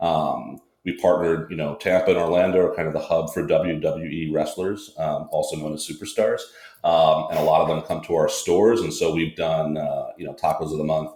Um, 0.00 0.60
we 0.84 0.96
partnered, 0.96 1.50
you 1.50 1.56
know, 1.56 1.74
Tampa 1.76 2.10
and 2.10 2.18
Orlando 2.18 2.64
are 2.64 2.74
kind 2.74 2.86
of 2.86 2.94
the 2.94 3.00
hub 3.00 3.32
for 3.34 3.46
WWE 3.46 4.32
wrestlers, 4.32 4.94
um, 4.98 5.28
also 5.32 5.56
known 5.56 5.74
as 5.74 5.86
superstars, 5.86 6.40
um, 6.84 7.26
and 7.30 7.38
a 7.38 7.42
lot 7.42 7.60
of 7.60 7.68
them 7.68 7.82
come 7.82 8.02
to 8.04 8.14
our 8.14 8.28
stores, 8.28 8.80
and 8.80 8.92
so 8.92 9.14
we've 9.14 9.36
done, 9.36 9.76
uh, 9.76 10.08
you 10.16 10.24
know, 10.24 10.34
tacos 10.34 10.72
of 10.72 10.78
the 10.78 10.84
month 10.84 11.10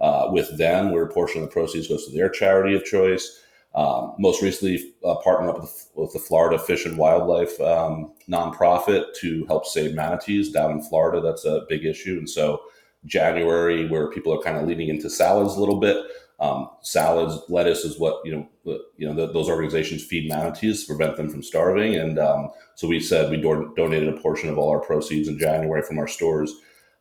uh, 0.00 0.28
with 0.30 0.56
them, 0.58 0.90
where 0.90 1.04
a 1.04 1.12
portion 1.12 1.42
of 1.42 1.48
the 1.48 1.52
proceeds 1.52 1.88
goes 1.88 2.06
to 2.06 2.12
their 2.12 2.28
charity 2.28 2.74
of 2.74 2.84
choice. 2.84 3.42
Um, 3.74 4.14
most 4.18 4.42
recently, 4.42 4.94
uh, 5.04 5.16
partnered 5.16 5.50
up 5.50 5.60
with, 5.60 5.90
with, 5.94 6.12
the 6.12 6.18
Florida 6.18 6.58
Fish 6.58 6.86
and 6.86 6.96
Wildlife 6.96 7.60
um, 7.60 8.12
nonprofit 8.28 9.14
to 9.20 9.44
help 9.46 9.66
save 9.66 9.94
manatees 9.94 10.50
down 10.50 10.70
in 10.72 10.82
Florida. 10.82 11.20
That's 11.20 11.44
a 11.44 11.64
big 11.68 11.84
issue, 11.84 12.16
and 12.18 12.28
so 12.28 12.62
January, 13.04 13.88
where 13.88 14.10
people 14.10 14.34
are 14.34 14.42
kind 14.42 14.56
of 14.56 14.66
leaning 14.66 14.88
into 14.88 15.08
salads 15.08 15.56
a 15.56 15.60
little 15.60 15.78
bit. 15.78 15.96
Um, 16.40 16.70
salads, 16.82 17.40
lettuce 17.48 17.84
is 17.84 17.98
what 17.98 18.20
you 18.24 18.32
know. 18.32 18.48
You 18.96 19.08
know 19.08 19.14
the, 19.14 19.32
those 19.32 19.48
organizations 19.48 20.04
feed 20.04 20.28
manatees 20.28 20.82
to 20.82 20.94
prevent 20.94 21.16
them 21.16 21.30
from 21.30 21.42
starving, 21.42 21.96
and 21.96 22.18
um, 22.18 22.50
so 22.74 22.86
we 22.86 23.00
said 23.00 23.30
we 23.30 23.38
do- 23.38 23.72
donated 23.76 24.08
a 24.08 24.20
portion 24.20 24.50
of 24.50 24.58
all 24.58 24.70
our 24.70 24.80
proceeds 24.80 25.28
in 25.28 25.38
January 25.38 25.82
from 25.82 25.98
our 25.98 26.06
stores 26.06 26.52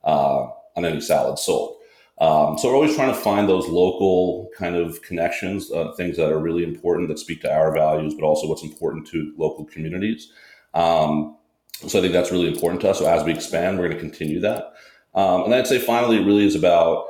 uh, 0.04 0.48
on 0.76 0.86
any 0.86 1.02
salad 1.02 1.38
sold. 1.38 1.76
Um, 2.20 2.58
so 2.58 2.70
we're 2.70 2.76
always 2.76 2.96
trying 2.96 3.14
to 3.14 3.20
find 3.20 3.48
those 3.48 3.68
local 3.68 4.50
kind 4.58 4.76
of 4.76 5.02
connections, 5.02 5.72
uh, 5.72 5.92
things 5.98 6.18
that 6.18 6.32
are 6.32 6.40
really 6.40 6.64
important 6.64 7.10
that 7.10 7.20
speak 7.20 7.42
to 7.42 7.54
our 7.54 7.72
values, 7.74 8.16
but 8.16 8.26
also 8.26 8.48
what's 8.48 8.64
important 8.64 9.06
to 9.08 9.34
local 9.38 9.66
communities. 9.66 10.32
Um, 10.74 11.38
So 11.86 12.00
I 12.00 12.02
think 12.02 12.14
that's 12.14 12.32
really 12.32 12.48
important 12.48 12.82
to 12.82 12.90
us. 12.90 12.98
So 12.98 13.06
as 13.06 13.24
we 13.24 13.32
expand, 13.32 13.78
we're 13.78 13.90
going 13.90 14.02
to 14.02 14.10
continue 14.10 14.40
that. 14.40 14.74
Um, 15.14 15.44
and 15.44 15.54
I'd 15.54 15.68
say 15.68 15.78
finally, 15.78 16.18
it 16.18 16.26
really 16.26 16.46
is 16.46 16.56
about 16.56 17.06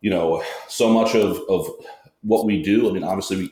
you 0.00 0.10
know 0.10 0.42
so 0.68 0.88
much 0.92 1.14
of 1.14 1.40
of 1.48 1.68
what 2.22 2.44
we 2.44 2.62
do. 2.62 2.88
I 2.88 2.92
mean, 2.92 3.04
obviously, 3.04 3.50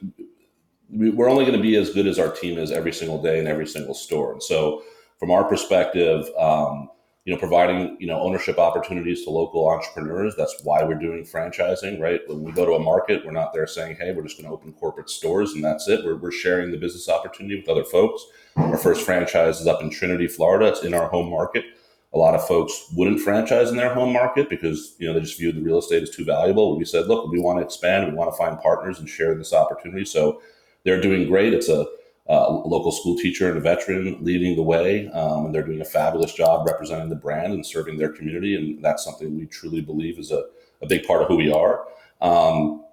we, 0.91 1.11
we're 1.11 1.31
only 1.31 1.45
going 1.45 1.57
to 1.57 1.63
be 1.63 1.77
as 1.77 1.91
good 1.91 2.07
as 2.07 2.19
our 2.19 2.31
team 2.31 2.59
is 2.59 2.71
every 2.71 2.93
single 2.93 3.23
day 3.23 3.39
in 3.39 3.47
every 3.47 3.67
single 3.67 3.95
store. 3.95 4.33
And 4.33 4.43
so, 4.43 4.83
from 5.19 5.31
our 5.31 5.45
perspective, 5.45 6.29
um, 6.39 6.89
you 7.25 7.33
know, 7.33 7.39
providing 7.39 7.97
you 7.99 8.07
know 8.07 8.21
ownership 8.21 8.59
opportunities 8.59 9.25
to 9.25 9.31
local 9.31 9.67
entrepreneurs. 9.69 10.35
That's 10.37 10.61
why 10.63 10.83
we're 10.85 10.99
doing 10.99 11.25
franchising, 11.25 11.99
right? 11.99 12.21
When 12.27 12.43
we 12.43 12.53
go 12.53 12.67
to 12.67 12.73
a 12.73 12.79
market, 12.79 13.25
we're 13.25 13.33
not 13.33 13.55
there 13.55 13.67
saying, 13.67 13.97
"Hey, 13.97 14.13
we're 14.13 14.25
just 14.25 14.37
going 14.37 14.49
to 14.49 14.55
open 14.55 14.73
corporate 14.75 15.09
stores 15.09 15.55
and 15.55 15.65
that's 15.65 15.89
it." 15.89 16.05
We're, 16.05 16.17
we're 16.17 16.33
sharing 16.33 16.71
the 16.71 16.77
business 16.77 17.09
opportunity 17.09 17.57
with 17.57 17.69
other 17.69 17.85
folks. 17.85 18.23
Our 18.57 18.77
first 18.77 19.07
franchise 19.07 19.61
is 19.61 19.67
up 19.67 19.81
in 19.81 19.89
Trinity, 19.89 20.27
Florida. 20.27 20.67
It's 20.67 20.83
in 20.83 20.93
our 20.93 21.09
home 21.09 21.31
market. 21.31 21.65
A 22.15 22.19
lot 22.19 22.35
of 22.35 22.47
folks 22.47 22.87
wouldn't 22.95 23.21
franchise 23.21 23.71
in 23.71 23.77
their 23.77 23.93
home 23.93 24.13
market 24.13 24.49
because 24.49 24.95
you 24.99 25.07
know 25.07 25.15
they 25.15 25.21
just 25.21 25.39
viewed 25.39 25.57
the 25.57 25.63
real 25.63 25.79
estate 25.79 26.03
as 26.03 26.11
too 26.11 26.25
valuable. 26.25 26.79
We 26.79 26.85
said, 26.85 27.07
"Look, 27.07 27.31
we 27.31 27.41
want 27.41 27.59
to 27.59 27.65
expand. 27.65 28.07
We 28.07 28.17
want 28.17 28.33
to 28.33 28.37
find 28.37 28.59
partners 28.61 28.99
and 29.01 29.09
share 29.09 29.35
this 29.35 29.53
opportunity." 29.53 30.05
So 30.05 30.41
they're 30.85 31.01
doing 31.01 31.29
great. 31.29 31.53
It's 31.53 31.69
a 31.69 31.87
uh, 32.29 32.51
local 32.51 32.93
school 32.93 33.17
teacher 33.17 33.49
and 33.49 33.59
a 33.59 33.61
veteran 33.61 34.19
leading 34.23 34.57
the 34.57 34.63
way, 34.63 35.09
um, 35.09 35.47
and 35.47 35.55
they're 35.55 35.67
doing 35.67 35.81
a 35.81 35.85
fabulous 35.85 36.33
job 36.33 36.67
representing 36.67 37.09
the 37.09 37.17
brand 37.17 37.53
and 37.53 37.67
serving 37.67 37.99
their 37.99 38.11
community. 38.11 38.55
And 38.55 38.83
that's 38.83 39.05
something 39.05 39.37
we 39.37 39.47
truly 39.47 39.81
believe 39.81 40.19
is 40.19 40.31
a, 40.31 40.45
a 40.81 40.87
big 40.87 41.07
part 41.07 41.23
of 41.23 41.29
who 41.29 41.37
we 41.37 41.53
are. 41.53 41.87
Um, 42.23 42.84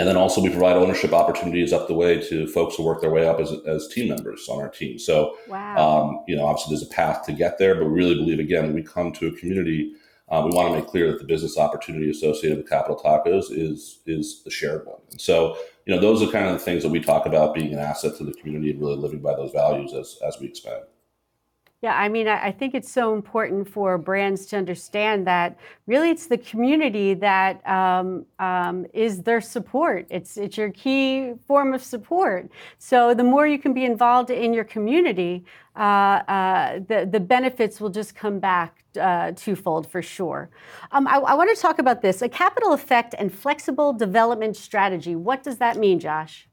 and 0.00 0.08
then 0.08 0.16
also 0.16 0.40
we 0.40 0.48
provide 0.48 0.76
ownership 0.76 1.12
opportunities 1.12 1.74
up 1.74 1.86
the 1.86 1.92
way 1.92 2.18
to 2.18 2.46
folks 2.46 2.74
who 2.74 2.82
work 2.82 3.02
their 3.02 3.10
way 3.10 3.28
up 3.28 3.38
as, 3.38 3.52
as 3.66 3.86
team 3.88 4.08
members 4.08 4.48
on 4.48 4.58
our 4.58 4.70
team. 4.70 4.98
So, 4.98 5.36
wow. 5.46 5.76
um, 5.76 6.24
you 6.26 6.34
know, 6.34 6.46
obviously 6.46 6.74
there's 6.74 6.90
a 6.90 6.94
path 6.94 7.26
to 7.26 7.34
get 7.34 7.58
there, 7.58 7.74
but 7.74 7.84
we 7.84 7.90
really 7.90 8.14
believe 8.14 8.38
again, 8.38 8.62
when 8.62 8.74
we 8.74 8.82
come 8.82 9.12
to 9.12 9.26
a 9.26 9.32
community, 9.32 9.92
uh, 10.30 10.40
we 10.42 10.56
want 10.56 10.68
to 10.68 10.74
make 10.74 10.86
clear 10.86 11.08
that 11.12 11.18
the 11.18 11.26
business 11.26 11.58
opportunity 11.58 12.08
associated 12.08 12.56
with 12.56 12.66
Capital 12.70 12.96
Tacos 12.96 13.50
is 13.50 13.98
is 14.06 14.42
a 14.46 14.50
shared 14.50 14.86
one. 14.86 15.00
And 15.10 15.20
so, 15.20 15.58
you 15.84 15.94
know, 15.94 16.00
those 16.00 16.22
are 16.22 16.32
kind 16.32 16.46
of 16.46 16.54
the 16.54 16.64
things 16.64 16.82
that 16.82 16.88
we 16.88 17.00
talk 17.00 17.26
about 17.26 17.54
being 17.54 17.74
an 17.74 17.78
asset 17.78 18.16
to 18.16 18.24
the 18.24 18.32
community 18.32 18.70
and 18.70 18.80
really 18.80 18.96
living 18.96 19.20
by 19.20 19.34
those 19.34 19.52
values 19.52 19.92
as 19.92 20.18
as 20.26 20.40
we 20.40 20.46
expand. 20.46 20.84
Yeah, 21.82 21.96
I 21.96 22.10
mean, 22.10 22.28
I 22.28 22.52
think 22.52 22.74
it's 22.74 22.92
so 22.92 23.14
important 23.14 23.66
for 23.66 23.96
brands 23.96 24.44
to 24.46 24.58
understand 24.58 25.26
that 25.26 25.56
really 25.86 26.10
it's 26.10 26.26
the 26.26 26.36
community 26.36 27.14
that 27.14 27.66
um, 27.66 28.26
um, 28.38 28.84
is 28.92 29.22
their 29.22 29.40
support. 29.40 30.06
It's 30.10 30.36
it's 30.36 30.58
your 30.58 30.70
key 30.72 31.32
form 31.46 31.72
of 31.72 31.82
support. 31.82 32.50
So 32.76 33.14
the 33.14 33.24
more 33.24 33.46
you 33.46 33.58
can 33.58 33.72
be 33.72 33.86
involved 33.86 34.28
in 34.28 34.52
your 34.52 34.64
community, 34.64 35.46
uh, 35.74 35.78
uh, 36.28 36.80
the 36.86 37.08
the 37.10 37.20
benefits 37.20 37.80
will 37.80 37.88
just 37.88 38.14
come 38.14 38.40
back 38.40 38.84
uh, 39.00 39.32
twofold 39.34 39.90
for 39.90 40.02
sure. 40.02 40.50
Um, 40.92 41.06
I, 41.08 41.16
I 41.16 41.32
want 41.34 41.48
to 41.56 41.62
talk 41.62 41.78
about 41.78 42.02
this: 42.02 42.20
a 42.20 42.28
capital 42.28 42.74
effect 42.74 43.14
and 43.18 43.32
flexible 43.32 43.94
development 43.94 44.54
strategy. 44.58 45.16
What 45.16 45.42
does 45.42 45.56
that 45.56 45.78
mean, 45.78 45.98
Josh? 45.98 46.49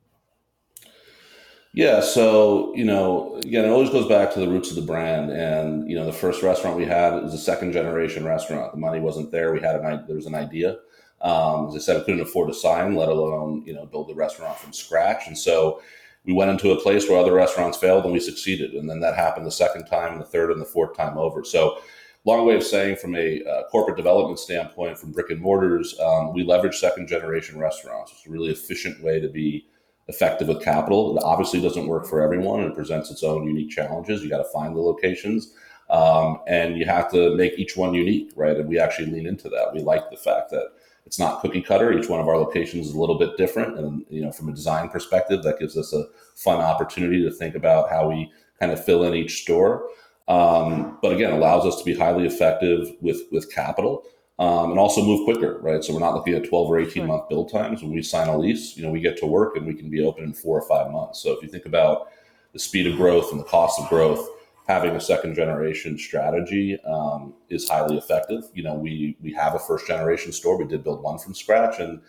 Yeah, 1.77 2.00
so 2.01 2.74
you 2.74 2.84
know, 2.84 3.36
again, 3.36 3.63
it 3.63 3.69
always 3.69 3.91
goes 3.91 4.07
back 4.07 4.34
to 4.34 4.39
the 4.39 4.48
roots 4.48 4.72
of 4.72 4.75
the 4.77 4.81
brand. 4.81 5.29
And 5.29 5.88
you 5.88 5.96
know, 5.96 6.07
the 6.07 6.12
first 6.12 6.41
restaurant 6.41 6.75
we 6.75 6.86
had 6.86 7.13
was 7.22 7.36
a 7.36 7.38
second 7.38 7.72
generation 7.72 8.25
restaurant. 8.25 8.72
The 8.72 8.79
money 8.79 9.00
wasn't 9.00 9.31
there. 9.31 9.53
We 9.53 9.62
had 9.62 9.75
an 9.75 10.03
there 10.07 10.15
was 10.15 10.25
an 10.25 10.34
idea. 10.34 10.79
Um, 11.22 11.67
as 11.67 11.75
I 11.75 11.77
said, 11.77 11.98
I 11.98 12.00
couldn't 12.00 12.22
afford 12.22 12.48
to 12.48 12.55
sign, 12.55 12.96
let 12.96 13.10
alone 13.10 13.62
you 13.63 13.75
know 13.75 13.86
build 13.86 14.07
the 14.07 14.15
restaurant 14.15 14.57
from 14.57 14.74
scratch. 14.74 15.27
And 15.27 15.38
so 15.38 15.79
we 16.25 16.34
went 16.34 16.50
into 16.50 16.72
a 16.72 16.81
place 16.81 17.07
where 17.07 17.19
other 17.19 17.34
restaurants 17.34 17.77
failed, 17.77 18.05
and 18.05 18.13
we 18.13 18.22
succeeded. 18.22 18.72
And 18.72 18.89
then 18.89 19.00
that 19.01 19.15
happened 19.15 19.46
the 19.46 19.51
second 19.51 19.86
time, 19.86 20.13
and 20.13 20.22
the 20.22 20.25
third, 20.25 20.50
and 20.50 20.60
the 20.60 20.65
fourth 20.65 20.98
time 20.98 21.15
over. 21.15 21.43
So 21.43 21.77
long 22.25 22.48
way 22.48 22.55
of 22.55 22.63
saying 22.63 22.96
from 22.96 23.15
a 23.15 23.43
uh, 23.43 23.67
corporate 23.69 23.98
development 23.98 24.39
standpoint, 24.39 24.98
from 24.98 25.12
brick 25.12 25.29
and 25.29 25.39
mortars, 25.39 25.96
um, 26.00 26.34
we 26.34 26.43
leverage 26.43 26.79
second 26.79 27.07
generation 27.07 27.60
restaurants. 27.60 28.13
It's 28.13 28.25
a 28.25 28.31
really 28.31 28.50
efficient 28.50 29.03
way 29.03 29.19
to 29.19 29.29
be 29.29 29.67
effective 30.08 30.48
with 30.48 30.64
capital. 30.64 31.18
It 31.18 31.24
obviously 31.24 31.62
doesn't 31.62 31.88
work 31.88 32.06
for 32.06 32.22
everyone 32.22 32.62
and 32.62 32.72
it 32.72 32.76
presents 32.76 33.12
its 33.12 33.24
own 33.24 33.46
unique 33.46 33.70
challenges. 33.70 34.24
You 34.24 34.30
got 34.30 34.38
to 34.38 34.50
find 34.54 34.76
the 34.76 34.80
locations. 34.80 35.54
Um, 35.90 36.40
and 36.48 36.78
you 36.78 36.86
have 36.86 37.10
to 37.12 37.36
make 37.36 37.58
each 37.58 37.78
one 37.78 37.94
unique, 37.94 38.32
right? 38.36 38.58
And 38.58 38.68
we 38.68 38.80
actually 38.80 39.12
lean 39.12 39.26
into 39.26 39.50
that. 39.50 39.74
We 39.74 39.82
like 39.82 40.10
the 40.10 40.18
fact 40.18 40.50
that 40.52 40.72
it's 41.06 41.18
not 41.18 41.40
cookie 41.40 41.62
cutter. 41.62 41.98
Each 41.98 42.10
one 42.10 42.20
of 42.20 42.28
our 42.28 42.38
locations 42.38 42.88
is 42.88 42.94
a 42.94 43.00
little 43.00 43.18
bit 43.18 43.38
different, 43.38 43.80
and 43.80 44.06
you 44.10 44.22
know, 44.22 44.32
from 44.32 44.50
a 44.50 44.54
design 44.54 44.90
perspective, 44.90 45.42
that 45.44 45.58
gives 45.58 45.78
us 45.78 45.94
a 45.94 46.04
fun 46.36 46.60
opportunity 46.60 47.24
to 47.24 47.32
think 47.32 47.56
about 47.56 47.90
how 47.90 48.10
we 48.10 48.30
kind 48.60 48.74
of 48.74 48.84
fill 48.84 49.06
in 49.06 49.14
each 49.14 49.42
store. 49.44 49.88
Um, 50.28 51.00
but 51.02 51.14
again, 51.14 51.32
allows 51.32 51.66
us 51.66 51.80
to 51.80 51.86
be 51.86 51.96
highly 51.96 52.26
effective 52.28 52.90
with 53.00 53.22
with 53.32 53.50
capital 53.50 54.04
um, 54.39 54.72
and 54.72 54.79
also 54.79 55.03
move 55.03 55.25
quicker, 55.25 55.60
right? 55.62 55.84
So 55.84 55.94
we're 55.94 56.00
not 56.00 56.13
looking 56.13 56.36
at 56.36 56.48
12 56.48 56.70
or 56.70 56.79
18 56.79 57.08
month 57.08 57.29
build 57.29 57.51
times. 57.51 57.82
When 57.82 57.91
we 57.91 58.03
sign 58.03 58.27
a 58.27 58.38
lease, 58.38 58.77
you 58.77 58.84
know, 58.84 58.91
we 58.91 59.00
get 59.00 59.17
to 59.17 59.25
work 59.25 59.58
and 59.58 59.65
we 59.65 59.74
can 59.74 59.89
be 59.89 60.03
open 60.03 60.24
in 60.24 60.34
four 60.34 60.60
or 60.60 60.67
five 60.67 60.91
months. 60.91 61.22
So 61.22 61.32
if 61.32 61.41
you 61.41 61.50
think 61.50 61.65
about 61.65 62.10
the 62.53 62.60
speed 62.60 62.88
of 62.88 62.98
growth 62.98 63.32
and 63.32 63.39
the 63.39 63.46
cost 63.46 63.79
of 63.79 63.89
growth, 63.89 64.27
having 64.67 64.91
a 64.91 65.01
second 65.01 65.34
generation 65.34 65.98
strategy 65.98 66.77
um, 66.86 67.34
is 67.50 67.67
highly 67.67 67.98
effective. 67.98 68.44
You 68.53 68.63
know, 68.63 68.75
we 68.75 69.17
we 69.22 69.34
have 69.34 69.56
a 69.56 69.60
first 69.60 69.88
generation 69.88 70.32
store. 70.32 70.58
We 70.58 70.65
did 70.65 70.84
build 70.84 71.01
one 71.01 71.17
from 71.17 71.34
scratch, 71.34 71.79
and 71.79 72.01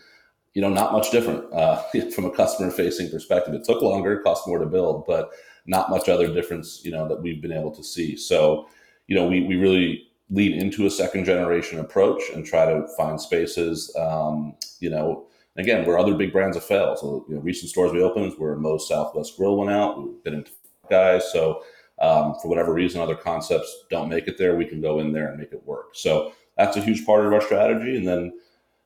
you 0.54 0.62
know, 0.62 0.68
not 0.68 0.92
much 0.92 1.10
different 1.10 1.52
uh, 1.52 1.82
from 2.14 2.24
a 2.24 2.30
customer 2.30 2.70
facing 2.70 3.10
perspective. 3.10 3.54
It 3.54 3.64
took 3.64 3.80
longer, 3.80 4.20
cost 4.20 4.46
more 4.46 4.58
to 4.58 4.66
build, 4.66 5.06
but 5.06 5.30
not 5.66 5.90
much 5.90 6.08
other 6.08 6.32
difference. 6.32 6.84
You 6.84 6.90
know, 6.90 7.08
that 7.08 7.22
we've 7.22 7.40
been 7.40 7.52
able 7.52 7.74
to 7.74 7.84
see. 7.84 8.16
So, 8.16 8.68
you 9.06 9.14
know, 9.14 9.26
we 9.26 9.42
we 9.42 9.56
really 9.56 10.07
lean 10.30 10.52
into 10.52 10.86
a 10.86 10.90
second 10.90 11.24
generation 11.24 11.78
approach 11.78 12.22
and 12.34 12.44
try 12.44 12.66
to 12.66 12.86
find 12.96 13.20
spaces, 13.20 13.94
um, 13.98 14.54
you 14.80 14.90
know, 14.90 15.26
again, 15.56 15.86
where 15.86 15.98
other 15.98 16.14
big 16.14 16.32
brands 16.32 16.56
have 16.56 16.64
failed. 16.64 16.98
So, 16.98 17.24
you 17.28 17.34
know, 17.34 17.40
recent 17.40 17.70
stores 17.70 17.92
we 17.92 18.02
opened 18.02 18.34
where 18.38 18.56
Moe's 18.56 18.88
Southwest 18.88 19.36
Grill 19.36 19.56
went 19.56 19.70
out. 19.70 20.02
We've 20.02 20.22
been 20.22 20.34
into 20.34 20.52
guys. 20.90 21.30
So, 21.32 21.62
um, 22.00 22.36
for 22.40 22.48
whatever 22.48 22.72
reason, 22.72 23.00
other 23.00 23.16
concepts 23.16 23.84
don't 23.90 24.08
make 24.08 24.28
it 24.28 24.38
there, 24.38 24.54
we 24.54 24.64
can 24.64 24.80
go 24.80 25.00
in 25.00 25.12
there 25.12 25.28
and 25.28 25.38
make 25.38 25.52
it 25.52 25.66
work. 25.66 25.94
So, 25.94 26.32
that's 26.58 26.76
a 26.76 26.82
huge 26.82 27.06
part 27.06 27.24
of 27.24 27.32
our 27.32 27.40
strategy. 27.40 27.96
And 27.96 28.06
then, 28.06 28.32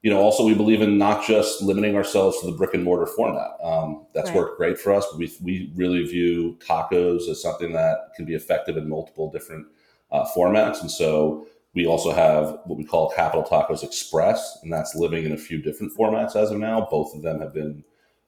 you 0.03 0.11
know, 0.11 0.21
also 0.21 0.45
we 0.45 0.55
believe 0.55 0.83
in 0.83 0.99
not 0.99 1.27
just 1.27 1.63
limiting 1.63 1.97
ourselves 1.97 2.41
to 2.41 2.47
the 2.47 2.57
brick 2.57 2.75
and 2.75 2.85
mortar 2.85 3.07
format. 3.07 3.51
Um, 3.63 4.07
that's 4.15 4.29
right. 4.29 4.37
worked 4.37 4.59
great 4.59 4.79
for 4.79 4.93
us. 4.93 5.07
But 5.11 5.19
we, 5.19 5.33
we 5.41 5.73
really 5.75 6.05
view 6.05 6.59
tacos 6.61 7.29
as 7.29 7.41
something 7.41 7.73
that 7.73 8.11
can 8.15 8.27
be 8.27 8.35
effective 8.35 8.77
in 8.77 8.89
multiple 8.89 9.31
different 9.31 9.67
uh, 10.13 10.27
formats. 10.37 10.81
And 10.81 10.91
so 10.91 11.47
we 11.75 11.87
also 11.87 12.13
have 12.13 12.59
what 12.67 12.79
we 12.79 12.85
call 12.85 13.11
Capital 13.11 13.43
Tacos 13.43 13.83
Express, 13.83 14.59
and 14.63 14.73
that's 14.73 14.95
living 14.95 15.25
in 15.25 15.33
a 15.33 15.39
few 15.39 15.61
different 15.61 15.97
formats 15.97 16.37
as 16.37 16.51
of 16.51 16.59
now. 16.59 16.87
Both 16.91 17.15
of 17.15 17.23
them 17.23 17.41
have 17.41 17.55
been 17.55 17.83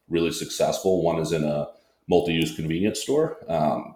really 0.08 0.32
successful. 0.32 1.02
One 1.02 1.18
is 1.18 1.32
in 1.32 1.44
a 1.44 1.68
multi 2.08 2.32
use 2.32 2.56
convenience 2.56 3.00
store. 3.00 3.36
Um, 3.48 3.94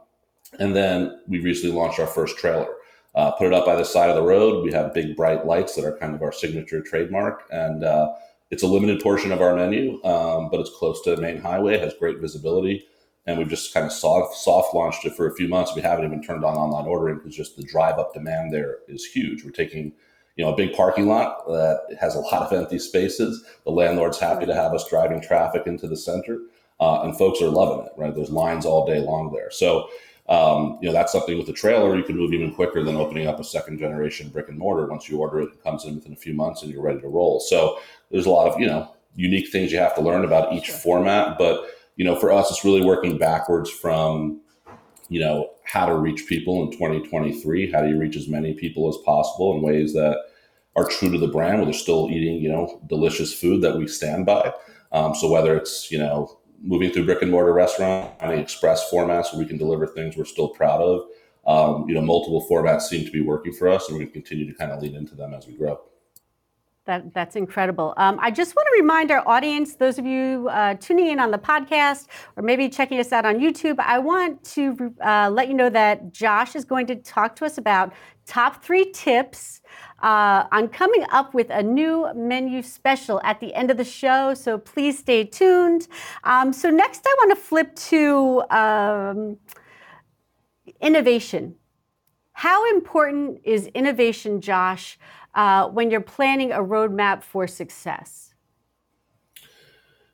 and 0.58 0.76
then 0.76 1.20
we 1.26 1.40
recently 1.40 1.74
launched 1.74 1.98
our 1.98 2.06
first 2.06 2.38
trailer. 2.38 2.68
Uh, 3.14 3.32
put 3.32 3.46
it 3.46 3.52
up 3.52 3.66
by 3.66 3.74
the 3.74 3.84
side 3.84 4.10
of 4.10 4.16
the 4.16 4.22
road. 4.22 4.64
We 4.64 4.72
have 4.72 4.94
big 4.94 5.16
bright 5.16 5.44
lights 5.46 5.74
that 5.74 5.84
are 5.84 5.96
kind 5.96 6.14
of 6.14 6.22
our 6.22 6.32
signature 6.32 6.82
trademark. 6.82 7.44
And 7.50 7.82
uh, 7.82 8.12
it's 8.50 8.62
a 8.62 8.66
limited 8.66 9.02
portion 9.02 9.32
of 9.32 9.40
our 9.40 9.56
menu, 9.56 10.02
um, 10.04 10.50
but 10.50 10.60
it's 10.60 10.70
close 10.70 11.02
to 11.02 11.16
the 11.16 11.20
main 11.20 11.40
highway, 11.40 11.78
has 11.78 11.94
great 11.98 12.18
visibility 12.18 12.86
and 13.28 13.36
we've 13.36 13.48
just 13.48 13.74
kind 13.74 13.84
of 13.84 13.92
soft 13.92 14.34
soft 14.34 14.74
launched 14.74 15.04
it 15.04 15.14
for 15.14 15.28
a 15.28 15.34
few 15.34 15.48
months. 15.48 15.76
We 15.76 15.82
haven't 15.82 16.06
even 16.06 16.22
turned 16.22 16.44
on 16.44 16.56
online 16.56 16.86
ordering 16.86 17.18
because 17.18 17.36
just 17.36 17.56
the 17.56 17.62
drive 17.62 17.98
up 17.98 18.14
demand 18.14 18.52
there 18.52 18.78
is 18.88 19.04
huge. 19.04 19.44
We're 19.44 19.50
taking 19.50 19.92
you 20.36 20.44
know 20.44 20.54
a 20.54 20.56
big 20.56 20.72
parking 20.72 21.06
lot 21.06 21.46
that 21.46 21.98
has 22.00 22.14
a 22.14 22.20
lot 22.20 22.42
of 22.42 22.52
empty 22.52 22.78
spaces. 22.78 23.44
The 23.64 23.70
landlord's 23.70 24.18
happy 24.18 24.46
to 24.46 24.54
have 24.54 24.72
us 24.72 24.88
driving 24.88 25.20
traffic 25.20 25.66
into 25.66 25.86
the 25.86 25.96
center, 25.96 26.40
uh, 26.80 27.02
and 27.02 27.16
folks 27.18 27.42
are 27.42 27.50
loving 27.50 27.84
it. 27.84 27.92
Right, 27.98 28.14
there's 28.14 28.30
lines 28.30 28.64
all 28.66 28.86
day 28.86 28.98
long 28.98 29.32
there. 29.32 29.52
So. 29.52 29.88
Um, 30.30 30.78
you 30.82 30.86
know 30.86 30.92
that's 30.92 31.10
something 31.10 31.38
with 31.38 31.46
the 31.46 31.54
trailer 31.54 31.96
you 31.96 32.02
can 32.02 32.18
move 32.18 32.34
even 32.34 32.52
quicker 32.52 32.84
than 32.84 32.96
opening 32.96 33.26
up 33.26 33.40
a 33.40 33.44
second 33.44 33.78
generation 33.78 34.28
brick 34.28 34.50
and 34.50 34.58
mortar. 34.58 34.86
Once 34.86 35.08
you 35.08 35.16
order 35.16 35.40
it, 35.40 35.54
it 35.54 35.64
comes 35.64 35.86
in 35.86 35.94
within 35.94 36.12
a 36.12 36.16
few 36.16 36.34
months 36.34 36.62
and 36.62 36.70
you're 36.70 36.82
ready 36.82 37.00
to 37.00 37.08
roll. 37.08 37.40
So 37.40 37.78
there's 38.10 38.26
a 38.26 38.30
lot 38.30 38.46
of 38.46 38.60
you 38.60 38.66
know 38.66 38.94
unique 39.16 39.48
things 39.48 39.72
you 39.72 39.78
have 39.78 39.94
to 39.94 40.02
learn 40.02 40.26
about 40.26 40.52
each 40.52 40.70
format, 40.70 41.38
but 41.38 41.66
you 41.98 42.04
know, 42.04 42.14
for 42.14 42.32
us, 42.32 42.50
it's 42.50 42.64
really 42.64 42.84
working 42.84 43.18
backwards 43.18 43.68
from, 43.68 44.40
you 45.08 45.20
know, 45.20 45.50
how 45.64 45.84
to 45.84 45.96
reach 45.96 46.26
people 46.26 46.62
in 46.62 46.70
2023. 46.70 47.72
How 47.72 47.82
do 47.82 47.88
you 47.88 47.98
reach 47.98 48.16
as 48.16 48.28
many 48.28 48.54
people 48.54 48.88
as 48.88 48.96
possible 49.04 49.54
in 49.54 49.62
ways 49.62 49.92
that 49.94 50.16
are 50.76 50.88
true 50.88 51.10
to 51.10 51.18
the 51.18 51.26
brand, 51.26 51.56
where 51.56 51.64
they're 51.64 51.74
still 51.74 52.08
eating, 52.08 52.36
you 52.36 52.48
know, 52.48 52.80
delicious 52.86 53.34
food 53.34 53.62
that 53.62 53.76
we 53.76 53.88
stand 53.88 54.26
by. 54.26 54.54
Um, 54.92 55.12
so 55.12 55.28
whether 55.28 55.56
it's, 55.56 55.90
you 55.90 55.98
know, 55.98 56.38
moving 56.62 56.92
through 56.92 57.04
brick 57.04 57.20
and 57.20 57.32
mortar 57.32 57.52
restaurant, 57.52 58.18
finding 58.20 58.38
express 58.38 58.88
formats 58.92 59.32
where 59.32 59.42
we 59.42 59.46
can 59.46 59.58
deliver 59.58 59.88
things 59.88 60.16
we're 60.16 60.24
still 60.24 60.50
proud 60.50 60.80
of. 60.80 61.02
Um, 61.48 61.88
you 61.88 61.94
know, 61.96 62.00
multiple 62.00 62.46
formats 62.48 62.82
seem 62.82 63.04
to 63.06 63.10
be 63.10 63.22
working 63.22 63.52
for 63.52 63.68
us, 63.68 63.88
and 63.88 63.98
to 63.98 64.06
continue 64.06 64.46
to 64.46 64.56
kind 64.56 64.70
of 64.70 64.80
lean 64.80 64.94
into 64.94 65.16
them 65.16 65.34
as 65.34 65.48
we 65.48 65.54
grow. 65.54 65.80
That, 66.88 67.14
that's 67.14 67.36
incredible. 67.36 67.94
Um, 67.98 68.18
I 68.20 68.30
just 68.30 68.56
want 68.56 68.66
to 68.72 68.80
remind 68.80 69.10
our 69.10 69.22
audience, 69.28 69.76
those 69.76 69.98
of 69.98 70.06
you 70.06 70.48
uh, 70.50 70.74
tuning 70.74 71.08
in 71.08 71.20
on 71.20 71.30
the 71.30 71.38
podcast 71.38 72.06
or 72.34 72.42
maybe 72.42 72.68
checking 72.68 72.98
us 72.98 73.12
out 73.12 73.24
on 73.24 73.38
YouTube, 73.38 73.78
I 73.78 73.98
want 73.98 74.42
to 74.56 74.94
uh, 75.04 75.30
let 75.30 75.48
you 75.48 75.54
know 75.54 75.68
that 75.70 76.12
Josh 76.12 76.56
is 76.56 76.64
going 76.64 76.86
to 76.86 76.96
talk 76.96 77.36
to 77.36 77.44
us 77.44 77.58
about 77.58 77.92
top 78.26 78.64
three 78.64 78.90
tips 78.90 79.60
uh, 80.02 80.44
on 80.50 80.68
coming 80.68 81.04
up 81.12 81.34
with 81.34 81.50
a 81.50 81.62
new 81.62 82.08
menu 82.14 82.62
special 82.62 83.20
at 83.22 83.38
the 83.38 83.54
end 83.54 83.70
of 83.70 83.76
the 83.76 83.84
show. 83.84 84.32
So 84.32 84.56
please 84.56 84.98
stay 84.98 85.24
tuned. 85.24 85.88
Um, 86.24 86.52
so, 86.52 86.70
next, 86.70 87.02
I 87.06 87.14
want 87.18 87.38
to 87.38 87.44
flip 87.44 87.76
to 87.76 88.42
um, 88.50 89.36
innovation. 90.80 91.54
How 92.32 92.70
important 92.70 93.40
is 93.42 93.66
innovation, 93.74 94.40
Josh? 94.40 94.96
Uh, 95.34 95.68
when 95.68 95.90
you're 95.90 96.00
planning 96.00 96.52
a 96.52 96.58
roadmap 96.58 97.22
for 97.22 97.46
success? 97.46 98.34